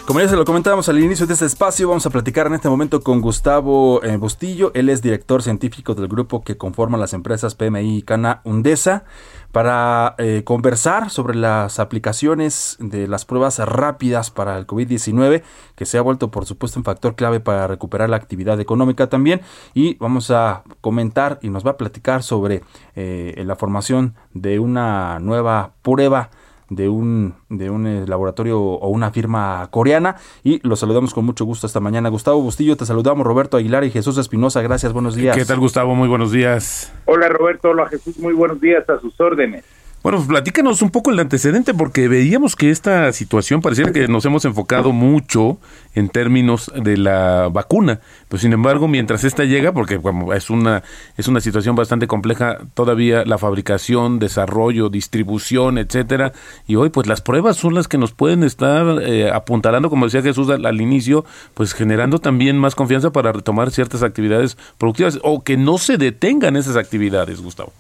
[0.07, 2.69] Como ya se lo comentábamos al inicio de este espacio, vamos a platicar en este
[2.69, 4.71] momento con Gustavo eh, Bustillo.
[4.75, 9.05] Él es director científico del grupo que conforma las empresas PMI y Cana Undesa
[9.51, 15.43] para eh, conversar sobre las aplicaciones de las pruebas rápidas para el COVID-19,
[15.75, 19.41] que se ha vuelto por supuesto un factor clave para recuperar la actividad económica también.
[19.73, 22.63] Y vamos a comentar y nos va a platicar sobre
[22.95, 26.29] eh, la formación de una nueva prueba
[26.71, 31.45] de un, de un eh, laboratorio o una firma coreana y los saludamos con mucho
[31.45, 32.09] gusto esta mañana.
[32.09, 35.37] Gustavo Bustillo, te saludamos, Roberto Aguilar y Jesús Espinosa, gracias, buenos días.
[35.37, 35.95] ¿Qué tal Gustavo?
[35.95, 36.93] Muy buenos días.
[37.07, 39.65] Hola Roberto, hola Jesús, muy buenos días a sus órdenes.
[40.05, 44.27] Bueno, pues platícanos un poco el antecedente, porque veíamos que esta situación pareciera que nos
[44.27, 45.57] hemos enfocado mucho
[45.95, 48.01] en términos de la vacuna.
[48.29, 49.99] Pues sin embargo, mientras esta llega, porque
[50.35, 50.83] es una,
[51.17, 56.35] es una situación bastante compleja, todavía la fabricación, desarrollo, distribución, etcétera,
[56.67, 60.21] y hoy pues las pruebas son las que nos pueden estar eh, apuntalando, como decía
[60.21, 65.57] Jesús al, inicio, pues generando también más confianza para retomar ciertas actividades productivas o que
[65.57, 67.73] no se detengan esas actividades, Gustavo.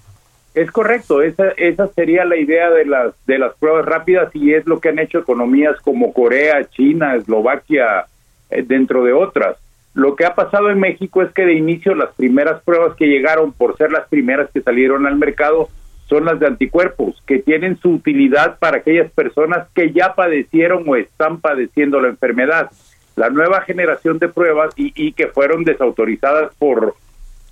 [0.54, 4.64] Es correcto, esa, esa sería la idea de las, de las pruebas rápidas y es
[4.66, 8.06] lo que han hecho economías como Corea, China, Eslovaquia,
[8.50, 9.56] eh, dentro de otras.
[9.94, 13.52] Lo que ha pasado en México es que de inicio las primeras pruebas que llegaron
[13.52, 15.70] por ser las primeras que salieron al mercado
[16.08, 20.94] son las de anticuerpos, que tienen su utilidad para aquellas personas que ya padecieron o
[20.94, 22.70] están padeciendo la enfermedad.
[23.16, 26.94] La nueva generación de pruebas y, y que fueron desautorizadas por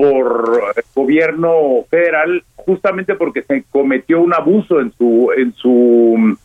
[0.02, 6.36] por el gobierno federal justamente porque se cometió un abuso en su en su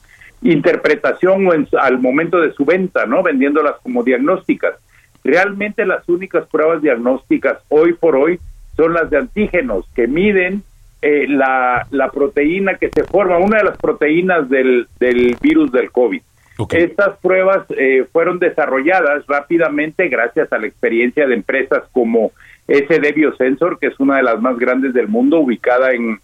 [0.44, 3.24] interpretación o en, al momento de su venta, ¿no?
[3.24, 4.76] Vendiéndolas como diagnósticas.
[5.24, 8.40] Realmente las únicas pruebas diagnósticas hoy por hoy
[8.76, 10.62] son las de antígenos que miden
[11.02, 15.92] eh, la, la proteína que se forma, una de las proteínas del, del virus del
[15.92, 16.22] COVID.
[16.70, 22.32] Estas pruebas eh, fueron desarrolladas rápidamente gracias a la experiencia de empresas como
[22.68, 26.20] SD Biosensor, que es una de las más grandes del mundo, ubicada en,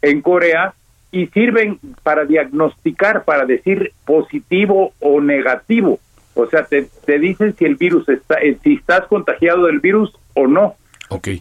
[0.00, 0.74] en Corea,
[1.10, 6.00] y sirven para diagnosticar, para decir positivo o negativo.
[6.34, 10.12] O sea, te, te dicen si el virus está, eh, si estás contagiado del virus
[10.34, 10.76] o no.
[11.10, 11.38] Okay.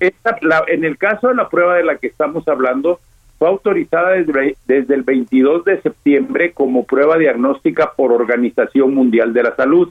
[0.67, 2.99] en el caso de la prueba de la que estamos hablando,
[3.39, 9.43] fue autorizada desde, desde el 22 de septiembre como prueba diagnóstica por Organización Mundial de
[9.43, 9.89] la Salud.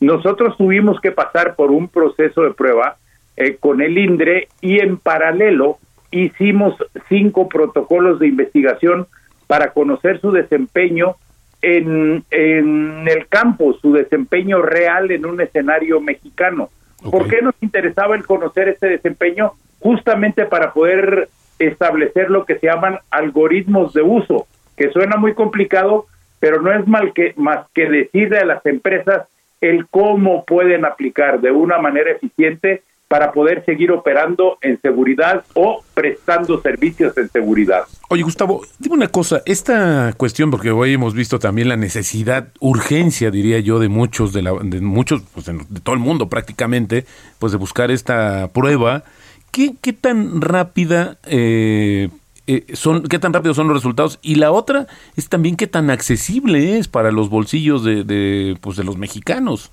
[0.00, 2.96] Nosotros tuvimos que pasar por un proceso de prueba
[3.36, 5.78] eh, con el INDRE y en paralelo
[6.10, 6.74] hicimos
[7.08, 9.06] cinco protocolos de investigación
[9.46, 11.16] para conocer su desempeño
[11.62, 16.68] en, en el campo, su desempeño real en un escenario mexicano.
[17.10, 19.52] ¿Por qué nos interesaba el conocer ese desempeño?
[19.80, 21.28] Justamente para poder
[21.58, 26.06] establecer lo que se llaman algoritmos de uso, que suena muy complicado,
[26.40, 29.28] pero no es mal que, más que decirle a las empresas
[29.60, 32.82] el cómo pueden aplicar de una manera eficiente
[33.12, 37.82] para poder seguir operando en seguridad o prestando servicios en seguridad.
[38.08, 43.30] Oye, Gustavo, dime una cosa, esta cuestión, porque hoy hemos visto también la necesidad, urgencia,
[43.30, 47.04] diría yo, de muchos, de, la, de muchos, pues de, todo el mundo prácticamente,
[47.38, 49.02] pues de buscar esta prueba.
[49.50, 52.08] ¿Qué, qué tan rápida eh,
[52.46, 54.20] eh, son, qué tan rápidos son los resultados?
[54.22, 54.86] Y la otra
[55.18, 59.70] es también qué tan accesible es para los bolsillos de, de, pues de los mexicanos.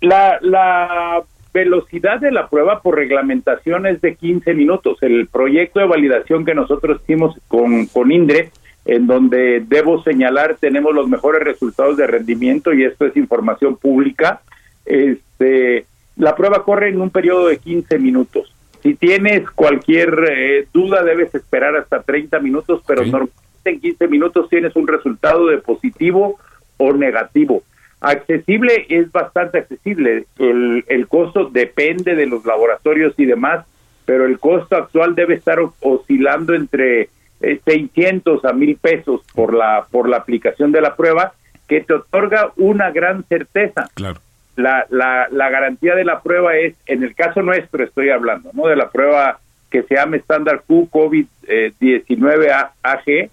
[0.00, 1.22] La, la
[1.52, 4.98] velocidad de la prueba por reglamentación es de 15 minutos.
[5.02, 8.50] El proyecto de validación que nosotros hicimos con, con INDRE,
[8.84, 14.40] en donde debo señalar tenemos los mejores resultados de rendimiento y esto es información pública,
[14.84, 15.86] este,
[16.16, 18.54] la prueba corre en un periodo de 15 minutos.
[18.82, 23.34] Si tienes cualquier eh, duda debes esperar hasta 30 minutos, pero normalmente
[23.64, 26.38] en 15 minutos tienes un resultado de positivo
[26.78, 27.62] o negativo.
[28.00, 30.24] Accesible es bastante accesible.
[30.38, 33.66] El, el costo depende de los laboratorios y demás,
[34.06, 39.86] pero el costo actual debe estar oscilando entre 600 eh, a 1000 pesos por la
[39.90, 41.32] por la aplicación de la prueba
[41.68, 43.88] que te otorga una gran certeza.
[43.94, 44.20] Claro.
[44.56, 48.66] La, la, la garantía de la prueba es, en el caso nuestro estoy hablando, ¿no?
[48.66, 49.38] De la prueba
[49.70, 53.30] que se llama estándar Q COVID-19 eh, AG,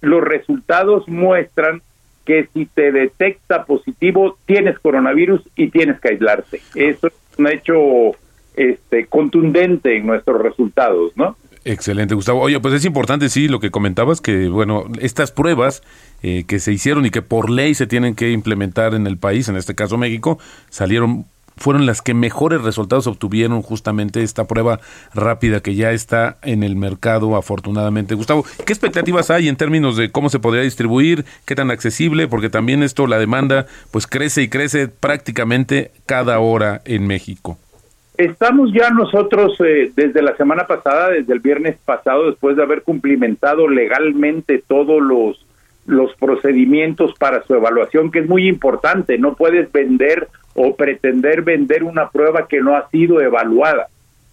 [0.00, 1.82] los resultados muestran
[2.24, 6.60] que si te detecta positivo tienes coronavirus y tienes que aislarte.
[6.74, 8.16] Eso es un hecho
[8.56, 11.36] este, contundente en nuestros resultados, ¿no?
[11.64, 12.40] Excelente, Gustavo.
[12.40, 15.82] Oye, pues es importante, sí, lo que comentabas, que, bueno, estas pruebas
[16.22, 19.48] eh, que se hicieron y que por ley se tienen que implementar en el país,
[19.48, 20.38] en este caso México,
[20.70, 24.80] salieron fueron las que mejores resultados obtuvieron justamente esta prueba
[25.14, 28.14] rápida que ya está en el mercado afortunadamente.
[28.14, 32.28] Gustavo, ¿qué expectativas hay en términos de cómo se podría distribuir, qué tan accesible?
[32.28, 37.58] Porque también esto, la demanda, pues crece y crece prácticamente cada hora en México.
[38.16, 42.82] Estamos ya nosotros eh, desde la semana pasada, desde el viernes pasado, después de haber
[42.82, 45.46] cumplimentado legalmente todos los
[45.84, 49.18] los procedimientos para su evaluación, que es muy importante.
[49.18, 53.88] No puedes vender o pretender vender una prueba que no ha sido evaluada.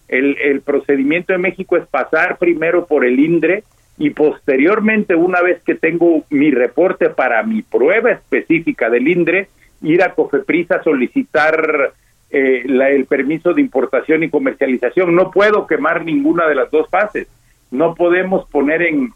[0.08, 3.62] El, procedimiento en México es pasar primero por el INDRE
[3.96, 9.48] y posteriormente, una vez que tengo mi reporte para mi prueba específica del INDRE,
[9.82, 11.92] ir a Cofepris a solicitar
[12.30, 15.14] eh, la, el permiso de importación y comercialización.
[15.14, 17.28] No puedo quemar ninguna de las dos fases.
[17.70, 19.10] No podemos poner en,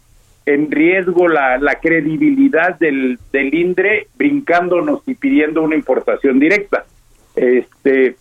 [0.45, 6.85] en riesgo la, la credibilidad del, del INDRE brincándonos y pidiendo una importación directa.
[7.35, 8.15] Este,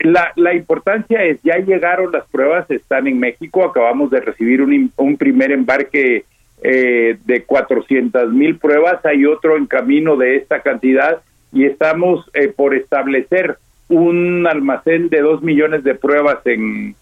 [0.00, 4.92] la, la importancia es, ya llegaron las pruebas, están en México, acabamos de recibir un,
[4.96, 6.24] un primer embarque
[6.62, 12.48] eh, de 400 mil pruebas, hay otro en camino de esta cantidad y estamos eh,
[12.48, 16.94] por establecer un almacén de dos millones de pruebas en,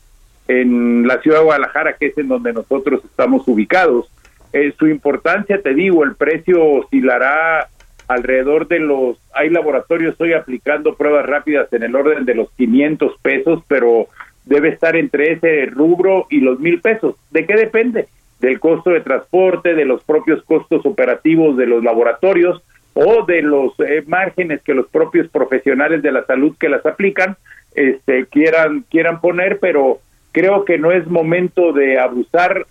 [0.49, 4.11] en la ciudad de Guadalajara, que es en donde nosotros estamos ubicados.
[4.53, 7.69] Eh, su importancia, te digo, el precio oscilará
[8.09, 13.19] alrededor de los, hay laboratorios estoy aplicando pruebas rápidas en el orden de los 500
[13.21, 14.09] pesos, pero
[14.45, 17.17] debe estar entre ese rubro y los mil pesos.
[17.31, 18.07] ¿De qué depende?
[18.41, 22.63] Del costo de transporte, de los propios costos operativos de los laboratorios
[22.95, 27.37] o de los eh, márgenes que los propios profesionales de la salud que las aplican
[27.75, 30.01] este, quieran, quieran poner, pero
[30.33, 32.67] creo que no es momento de abusar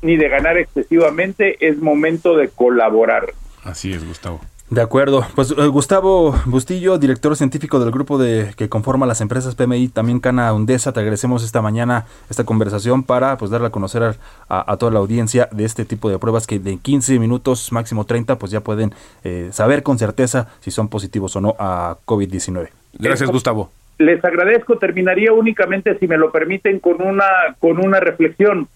[0.00, 3.32] ni de ganar excesivamente, es momento de colaborar.
[3.64, 4.40] Así es, Gustavo.
[4.70, 5.24] De acuerdo.
[5.34, 10.20] Pues eh, Gustavo Bustillo, director científico del grupo de que conforma las empresas PMI, también
[10.20, 14.16] Cana Undesa, te agradecemos esta mañana esta conversación para pues darle a conocer
[14.48, 18.36] a, toda la audiencia de este tipo de pruebas que de 15 minutos, máximo 30,
[18.36, 18.92] pues ya pueden
[19.24, 22.68] eh, saber con certeza si son positivos o no a COVID-19.
[22.98, 23.70] Gracias, Gustavo.
[23.96, 24.76] Les agradezco.
[24.76, 27.24] Terminaría únicamente, si me lo permiten, con una
[27.58, 28.68] con una reflexión.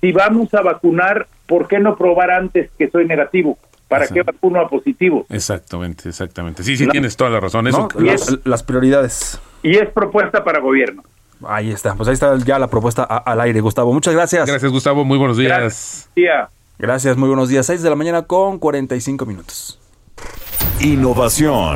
[0.00, 3.58] Si vamos a vacunar, ¿por qué no probar antes que soy negativo?
[3.90, 5.26] ¿Para qué vacuno a positivo?
[5.28, 6.62] Exactamente, exactamente.
[6.62, 7.66] Sí, sí, tienes toda la razón.
[7.66, 7.88] Eso,
[8.44, 9.40] las, prioridades.
[9.64, 11.02] Y es propuesta para gobierno.
[11.44, 13.92] Ahí está, pues ahí está ya la propuesta al aire, Gustavo.
[13.92, 14.46] Muchas gracias.
[14.46, 15.04] Gracias, Gustavo.
[15.04, 15.50] Muy buenos días.
[16.14, 17.66] Gracias, gracias muy buenos días.
[17.66, 19.80] 6 de la mañana con 45 minutos.
[20.78, 21.74] Innovación.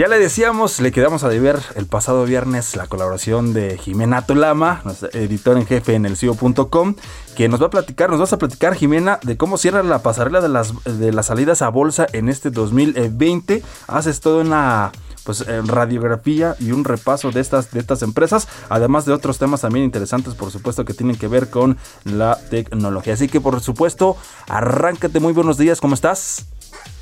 [0.00, 4.82] Ya le decíamos, le quedamos a deber el pasado viernes la colaboración de Jimena Tolama,
[5.12, 6.94] editor en jefe en el CIO.com,
[7.36, 10.40] que nos va a platicar, nos vas a platicar, Jimena, de cómo cierra la pasarela
[10.40, 13.62] de las, de las salidas a bolsa en este 2020.
[13.88, 14.90] Haces toda una
[15.24, 19.84] pues radiografía y un repaso de estas, de estas empresas, además de otros temas también
[19.84, 23.12] interesantes, por supuesto, que tienen que ver con la tecnología.
[23.12, 24.16] Así que, por supuesto,
[24.48, 26.46] arráncate, muy buenos días, ¿cómo estás?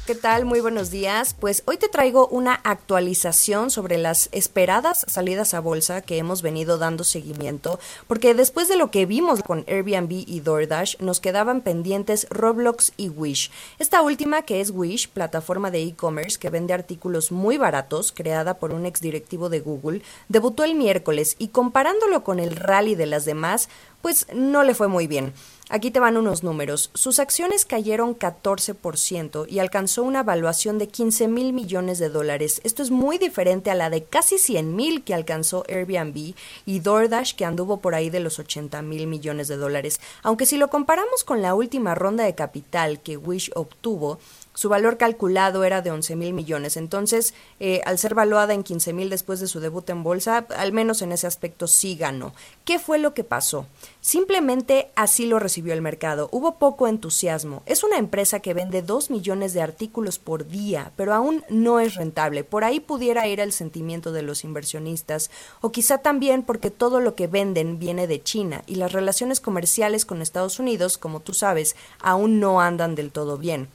[0.08, 0.46] ¿Qué tal?
[0.46, 1.36] Muy buenos días.
[1.38, 6.78] Pues hoy te traigo una actualización sobre las esperadas salidas a bolsa que hemos venido
[6.78, 12.26] dando seguimiento, porque después de lo que vimos con Airbnb y DoorDash, nos quedaban pendientes
[12.30, 13.50] Roblox y Wish.
[13.78, 18.72] Esta última, que es Wish, plataforma de e-commerce que vende artículos muy baratos, creada por
[18.72, 20.00] un exdirectivo de Google,
[20.30, 23.68] debutó el miércoles y comparándolo con el rally de las demás,
[24.00, 25.34] pues no le fue muy bien.
[25.70, 26.90] Aquí te van unos números.
[26.94, 32.62] Sus acciones cayeron 14% y alcanzó una valuación de 15 mil millones de dólares.
[32.64, 37.34] Esto es muy diferente a la de casi 100 mil que alcanzó Airbnb y DoorDash
[37.34, 40.00] que anduvo por ahí de los 80 mil millones de dólares.
[40.22, 44.18] Aunque si lo comparamos con la última ronda de capital que Wish obtuvo,
[44.58, 46.76] su valor calculado era de 11 mil millones.
[46.76, 50.72] Entonces, eh, al ser valuada en 15 mil después de su debut en bolsa, al
[50.72, 52.34] menos en ese aspecto sí ganó.
[52.64, 53.68] ¿Qué fue lo que pasó?
[54.00, 56.28] Simplemente así lo recibió el mercado.
[56.32, 57.62] Hubo poco entusiasmo.
[57.66, 61.94] Es una empresa que vende 2 millones de artículos por día, pero aún no es
[61.94, 62.42] rentable.
[62.42, 65.30] Por ahí pudiera ir el sentimiento de los inversionistas,
[65.60, 70.04] o quizá también porque todo lo que venden viene de China y las relaciones comerciales
[70.04, 73.68] con Estados Unidos, como tú sabes, aún no andan del todo bien.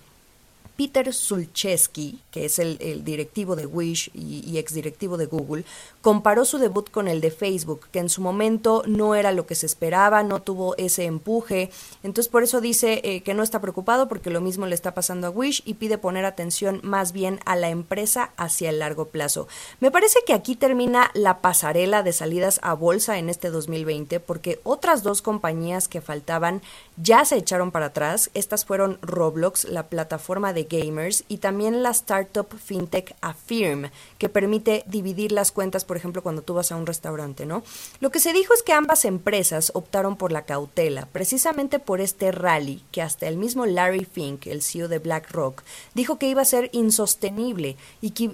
[0.75, 5.65] Peter Sulcheski, que es el, directivo de Wish y, y exdirectivo de Google,
[6.03, 9.55] comparó su debut con el de Facebook, que en su momento no era lo que
[9.55, 11.71] se esperaba, no tuvo ese empuje.
[12.03, 15.27] Entonces por eso dice eh, que no está preocupado porque lo mismo le está pasando
[15.27, 19.47] a Wish y pide poner atención más bien a la empresa hacia el largo plazo.
[19.79, 24.59] Me parece que aquí termina la pasarela de salidas a bolsa en este 2020 porque
[24.63, 26.61] otras dos compañías que faltaban
[26.97, 28.29] ya se echaron para atrás.
[28.33, 33.89] Estas fueron Roblox, la plataforma de gamers y también la startup fintech Affirm,
[34.23, 37.61] que permite dividir las cuentas, por ejemplo, cuando tú vas a un restaurante, ¿no?
[37.99, 42.31] Lo que se dijo es que ambas empresas optaron por la cautela, precisamente por este
[42.31, 45.61] rally que hasta el mismo Larry Fink, el CEO de BlackRock,
[45.93, 48.31] dijo que iba a ser insostenible y que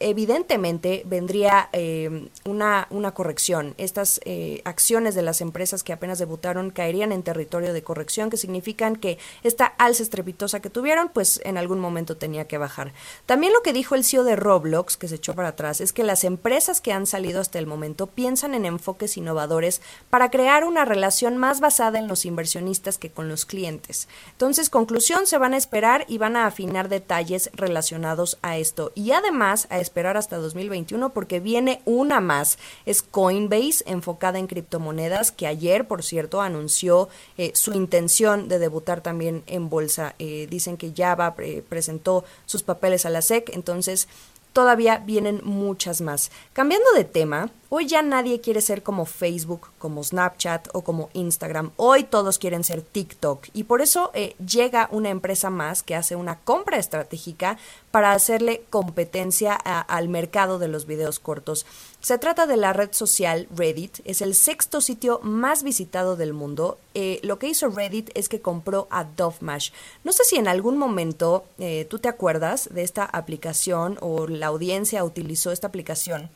[0.00, 3.74] evidentemente vendría eh, una, una corrección.
[3.78, 8.38] Estas eh, acciones de las empresas que apenas debutaron caerían en territorio de corrección, que
[8.38, 12.92] significan que esta alza estrepitosa que tuvieron, pues en algún momento tenía que bajar.
[13.24, 16.24] También lo que dijo el CEO de Roblox, que se para atrás, es que las
[16.24, 21.36] empresas que han salido hasta el momento piensan en enfoques innovadores para crear una relación
[21.36, 24.08] más basada en los inversionistas que con los clientes.
[24.32, 28.92] Entonces, conclusión, se van a esperar y van a afinar detalles relacionados a esto.
[28.94, 32.58] Y además, a esperar hasta 2021 porque viene una más.
[32.86, 39.00] Es Coinbase, enfocada en criptomonedas, que ayer, por cierto, anunció eh, su intención de debutar
[39.00, 40.14] también en bolsa.
[40.18, 44.08] Eh, dicen que ya va eh, presentó sus papeles a la SEC, entonces
[44.52, 46.30] todavía vienen muchas más.
[46.52, 51.70] Cambiando de tema, hoy ya nadie quiere ser como Facebook, como Snapchat o como Instagram.
[51.76, 56.16] Hoy todos quieren ser TikTok y por eso eh, llega una empresa más que hace
[56.16, 57.58] una compra estratégica
[57.90, 61.66] para hacerle competencia al mercado de los videos cortos.
[62.00, 66.78] Se trata de la red social Reddit, es el sexto sitio más visitado del mundo.
[66.94, 69.70] Eh, lo que hizo Reddit es que compró a Dovemash.
[70.04, 74.46] No sé si en algún momento eh, tú te acuerdas de esta aplicación o la
[74.46, 76.30] audiencia utilizó esta aplicación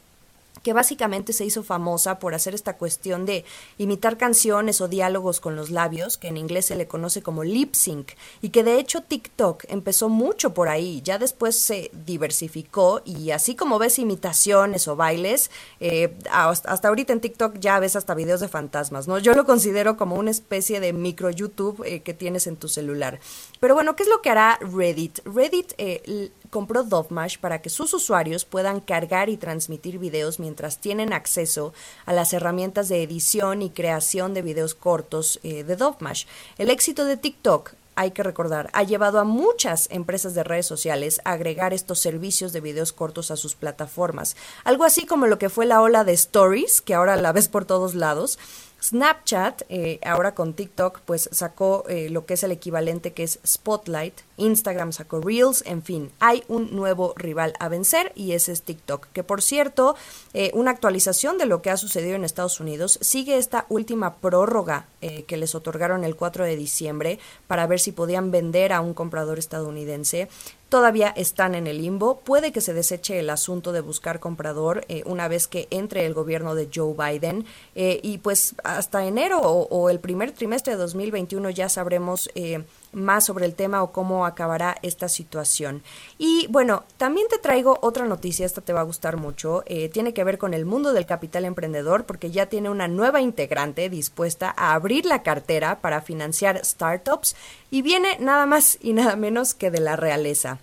[0.62, 3.44] que básicamente se hizo famosa por hacer esta cuestión de
[3.78, 7.74] imitar canciones o diálogos con los labios, que en inglés se le conoce como lip
[7.74, 13.30] sync, y que de hecho TikTok empezó mucho por ahí, ya después se diversificó y
[13.30, 15.50] así como ves imitaciones o bailes,
[15.80, 19.18] eh, hasta ahorita en TikTok ya ves hasta videos de fantasmas, ¿no?
[19.18, 23.20] Yo lo considero como una especie de micro YouTube eh, que tienes en tu celular.
[23.60, 25.20] Pero bueno, ¿qué es lo que hará Reddit?
[25.24, 31.14] Reddit eh, compró Dovemash para que sus usuarios puedan cargar y transmitir videos mientras tienen
[31.14, 31.72] acceso
[32.04, 36.26] a las herramientas de edición y creación de videos cortos eh, de Dovemash.
[36.58, 41.22] El éxito de TikTok hay que recordar, ha llevado a muchas empresas de redes sociales
[41.24, 44.36] a agregar estos servicios de videos cortos a sus plataformas.
[44.64, 47.64] Algo así como lo que fue la ola de Stories, que ahora la ves por
[47.64, 48.38] todos lados,
[48.82, 53.38] Snapchat, eh, ahora con TikTok, pues sacó eh, lo que es el equivalente que es
[53.46, 58.62] Spotlight, Instagram sacó Reels, en fin, hay un nuevo rival a vencer y ese es
[58.62, 59.96] TikTok, que por cierto,
[60.34, 64.86] eh, una actualización de lo que ha sucedido en Estados Unidos, sigue esta última prórroga
[65.26, 67.18] que les otorgaron el 4 de diciembre
[67.48, 70.28] para ver si podían vender a un comprador estadounidense.
[70.68, 72.20] todavía están en el limbo.
[72.20, 76.14] Puede que se deseche el asunto de buscar comprador eh, una vez que entre el
[76.14, 77.44] gobierno de Joe Biden.
[77.74, 83.24] Eh, y pues hasta enero o, el primer trimestre de 2021 ya sabremos eh, más
[83.24, 85.82] sobre el tema o cómo acabará esta situación.
[86.18, 90.24] Y bueno, también te traigo otra noticia, esta te va a gustar mucho, tiene que
[90.24, 94.74] ver con el mundo del capital emprendedor porque ya tiene una nueva integrante dispuesta a
[94.74, 97.36] abrir la cartera para financiar startups
[97.70, 100.58] y viene nada más y nada menos que de la realeza.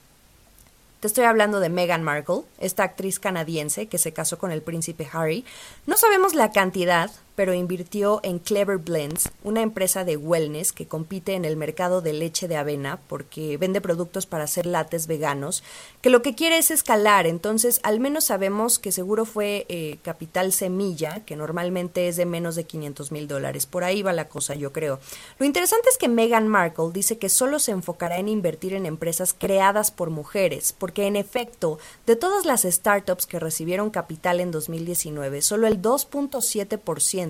[0.99, 5.07] Te estoy hablando de Meghan Markle, esta actriz canadiense que se casó con el príncipe
[5.13, 5.45] Harry.
[5.87, 7.09] No sabemos la cantidad,
[7.39, 12.11] pero invirtió en Clever Blends, una empresa de wellness que compite en el mercado de
[12.11, 15.63] leche de avena porque vende productos para hacer lates veganos,
[16.01, 17.27] que lo que quiere es escalar.
[17.27, 22.55] Entonces, al menos sabemos que seguro fue eh, capital semilla, que normalmente es de menos
[22.55, 23.65] de 500 mil dólares.
[23.65, 24.99] Por ahí va la cosa, yo creo.
[25.37, 29.33] Lo interesante es que Meghan Markle dice que solo se enfocará en invertir en empresas
[29.33, 35.41] creadas por mujeres, porque en efecto, de todas las startups que recibieron capital en 2019,
[35.41, 37.28] solo el 2.7%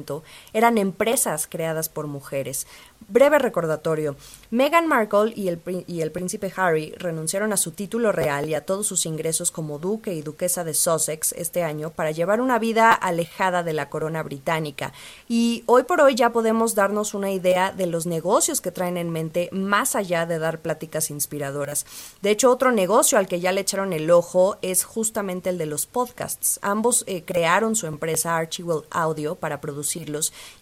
[0.53, 2.67] eran empresas creadas por mujeres.
[3.07, 4.15] Breve recordatorio.
[4.51, 9.05] Meghan Markle y el, príncipe Harry renunciaron a su título real y a todos sus
[9.05, 13.73] ingresos como duque y duquesa de Sussex este año para llevar una vida alejada de
[13.73, 14.93] la corona británica.
[15.27, 19.09] Y hoy por hoy ya podemos darnos una idea de los negocios que traen en
[19.09, 21.85] mente más allá de dar pláticas inspiradoras.
[22.21, 25.65] De hecho, otro negocio al que ya le echaron el ojo es justamente el de
[25.65, 26.59] los podcasts.
[26.61, 29.61] Ambos eh, crearon su empresa Archibald Audio para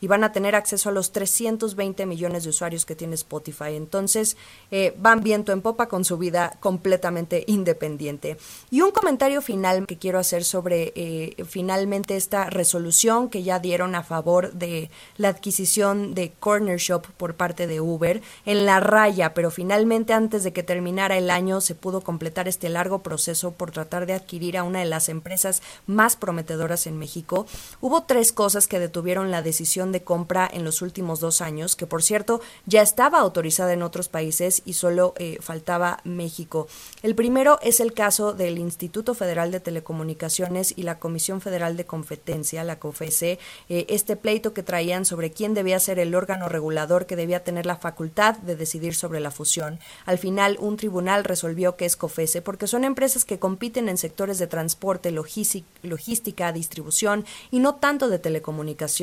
[0.01, 3.75] y van a tener acceso a los 320 millones de usuarios que tiene Spotify.
[3.75, 4.37] Entonces,
[4.71, 8.37] eh, van viento en popa con su vida completamente independiente.
[8.71, 13.95] Y un comentario final que quiero hacer sobre eh, finalmente esta resolución que ya dieron
[13.95, 19.33] a favor de la adquisición de Corner Shop por parte de Uber en la raya,
[19.33, 23.71] pero finalmente antes de que terminara el año se pudo completar este largo proceso por
[23.71, 27.45] tratar de adquirir a una de las empresas más prometedoras en México.
[27.81, 31.87] Hubo tres cosas que detuvieron la decisión de compra en los últimos dos años, que
[31.87, 36.67] por cierto ya estaba autorizada en otros países y solo eh, faltaba México.
[37.01, 41.85] El primero es el caso del Instituto Federal de Telecomunicaciones y la Comisión Federal de
[41.85, 43.39] Competencia, la COFESE,
[43.69, 47.65] eh, este pleito que traían sobre quién debía ser el órgano regulador que debía tener
[47.65, 49.79] la facultad de decidir sobre la fusión.
[50.05, 54.37] Al final, un tribunal resolvió que es COFESE porque son empresas que compiten en sectores
[54.39, 58.96] de transporte, logística, distribución y no tanto de telecomunicaciones.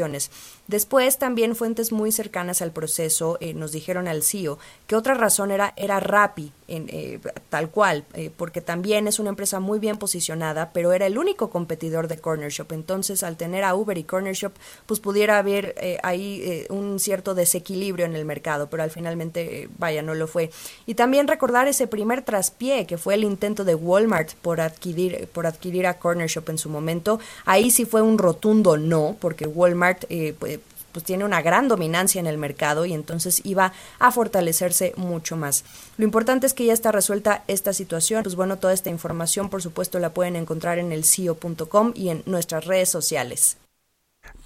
[0.66, 5.50] Después, también fuentes muy cercanas al proceso eh, nos dijeron al CEO que otra razón
[5.50, 9.96] era, era Rappi, en, eh, tal cual, eh, porque también es una empresa muy bien
[9.96, 12.72] posicionada, pero era el único competidor de Corner Shop.
[12.72, 14.52] Entonces, al tener a Uber y Corner Shop,
[14.86, 20.14] pues pudiera haber ahí un cierto desequilibrio en el mercado, pero al finalmente, vaya, no
[20.14, 20.50] lo fue.
[20.86, 25.46] Y también recordar ese primer traspié que fue el intento de Walmart por adquirir, por
[25.46, 27.20] adquirir a Corner Shop en su momento.
[27.44, 30.04] Ahí sí fue un rotundo no, porque Walmart
[30.38, 30.58] pues,
[30.94, 35.64] pues tiene una gran dominancia en el mercado y entonces iba a fortalecerse mucho más.
[35.98, 38.22] Lo importante es que ya está resuelta esta situación.
[38.22, 42.22] Pues bueno, toda esta información por supuesto la pueden encontrar en el CIO.com y en
[42.24, 43.58] nuestras redes sociales.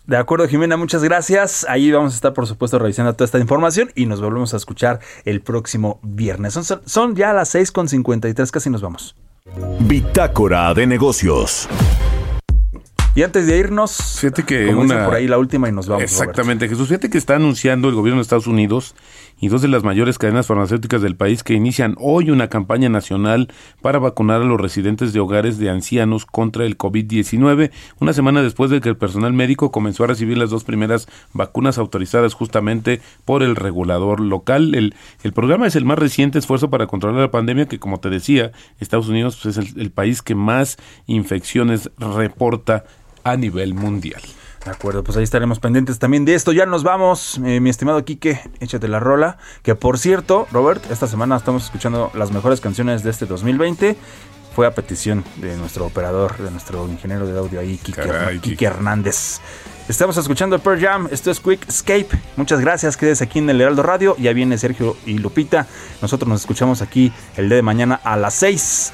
[0.07, 1.67] De acuerdo, Jimena, muchas gracias.
[1.69, 5.01] Ahí vamos a estar, por supuesto, revisando toda esta información y nos volvemos a escuchar
[5.27, 6.55] el próximo viernes.
[6.55, 9.15] Son, son ya las 6.53, casi nos vamos.
[9.81, 11.69] Bitácora de negocios.
[13.19, 16.05] Y antes de irnos, fíjate que una, por ahí la última y nos vamos.
[16.05, 16.87] Exactamente, Jesús.
[16.87, 18.95] Fíjate que está anunciando el gobierno de Estados Unidos
[19.41, 23.49] y dos de las mayores cadenas farmacéuticas del país que inician hoy una campaña nacional
[23.83, 28.71] para vacunar a los residentes de hogares de ancianos contra el COVID-19, una semana después
[28.71, 33.43] de que el personal médico comenzó a recibir las dos primeras vacunas autorizadas justamente por
[33.43, 34.77] el regulador local.
[34.77, 34.95] El,
[35.25, 38.53] el programa es el más reciente esfuerzo para controlar la pandemia que, como te decía,
[38.79, 40.77] Estados Unidos pues, es el país que más
[41.09, 42.85] infecciones reporta
[43.31, 44.22] a nivel mundial.
[44.64, 46.53] De acuerdo, pues ahí estaremos pendientes también de esto.
[46.53, 49.39] Ya nos vamos, eh, mi estimado Quique, échate la rola.
[49.62, 53.97] Que por cierto, Robert, esta semana estamos escuchando las mejores canciones de este 2020.
[54.55, 59.41] Fue a petición de nuestro operador, de nuestro ingeniero de audio ahí, Quique, Hernández.
[59.89, 62.09] Estamos escuchando Pearl Jam, esto es Quick Escape.
[62.37, 64.16] Muchas gracias, quedes aquí en el Heraldo Radio.
[64.18, 65.66] Ya viene Sergio y Lupita.
[66.03, 68.93] Nosotros nos escuchamos aquí el día de mañana a las 6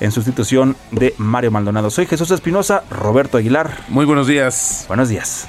[0.00, 1.90] en sustitución de Mario Maldonado.
[1.90, 3.78] Soy Jesús Espinosa, Roberto Aguilar.
[3.88, 4.84] Muy buenos días.
[4.88, 5.48] Buenos días.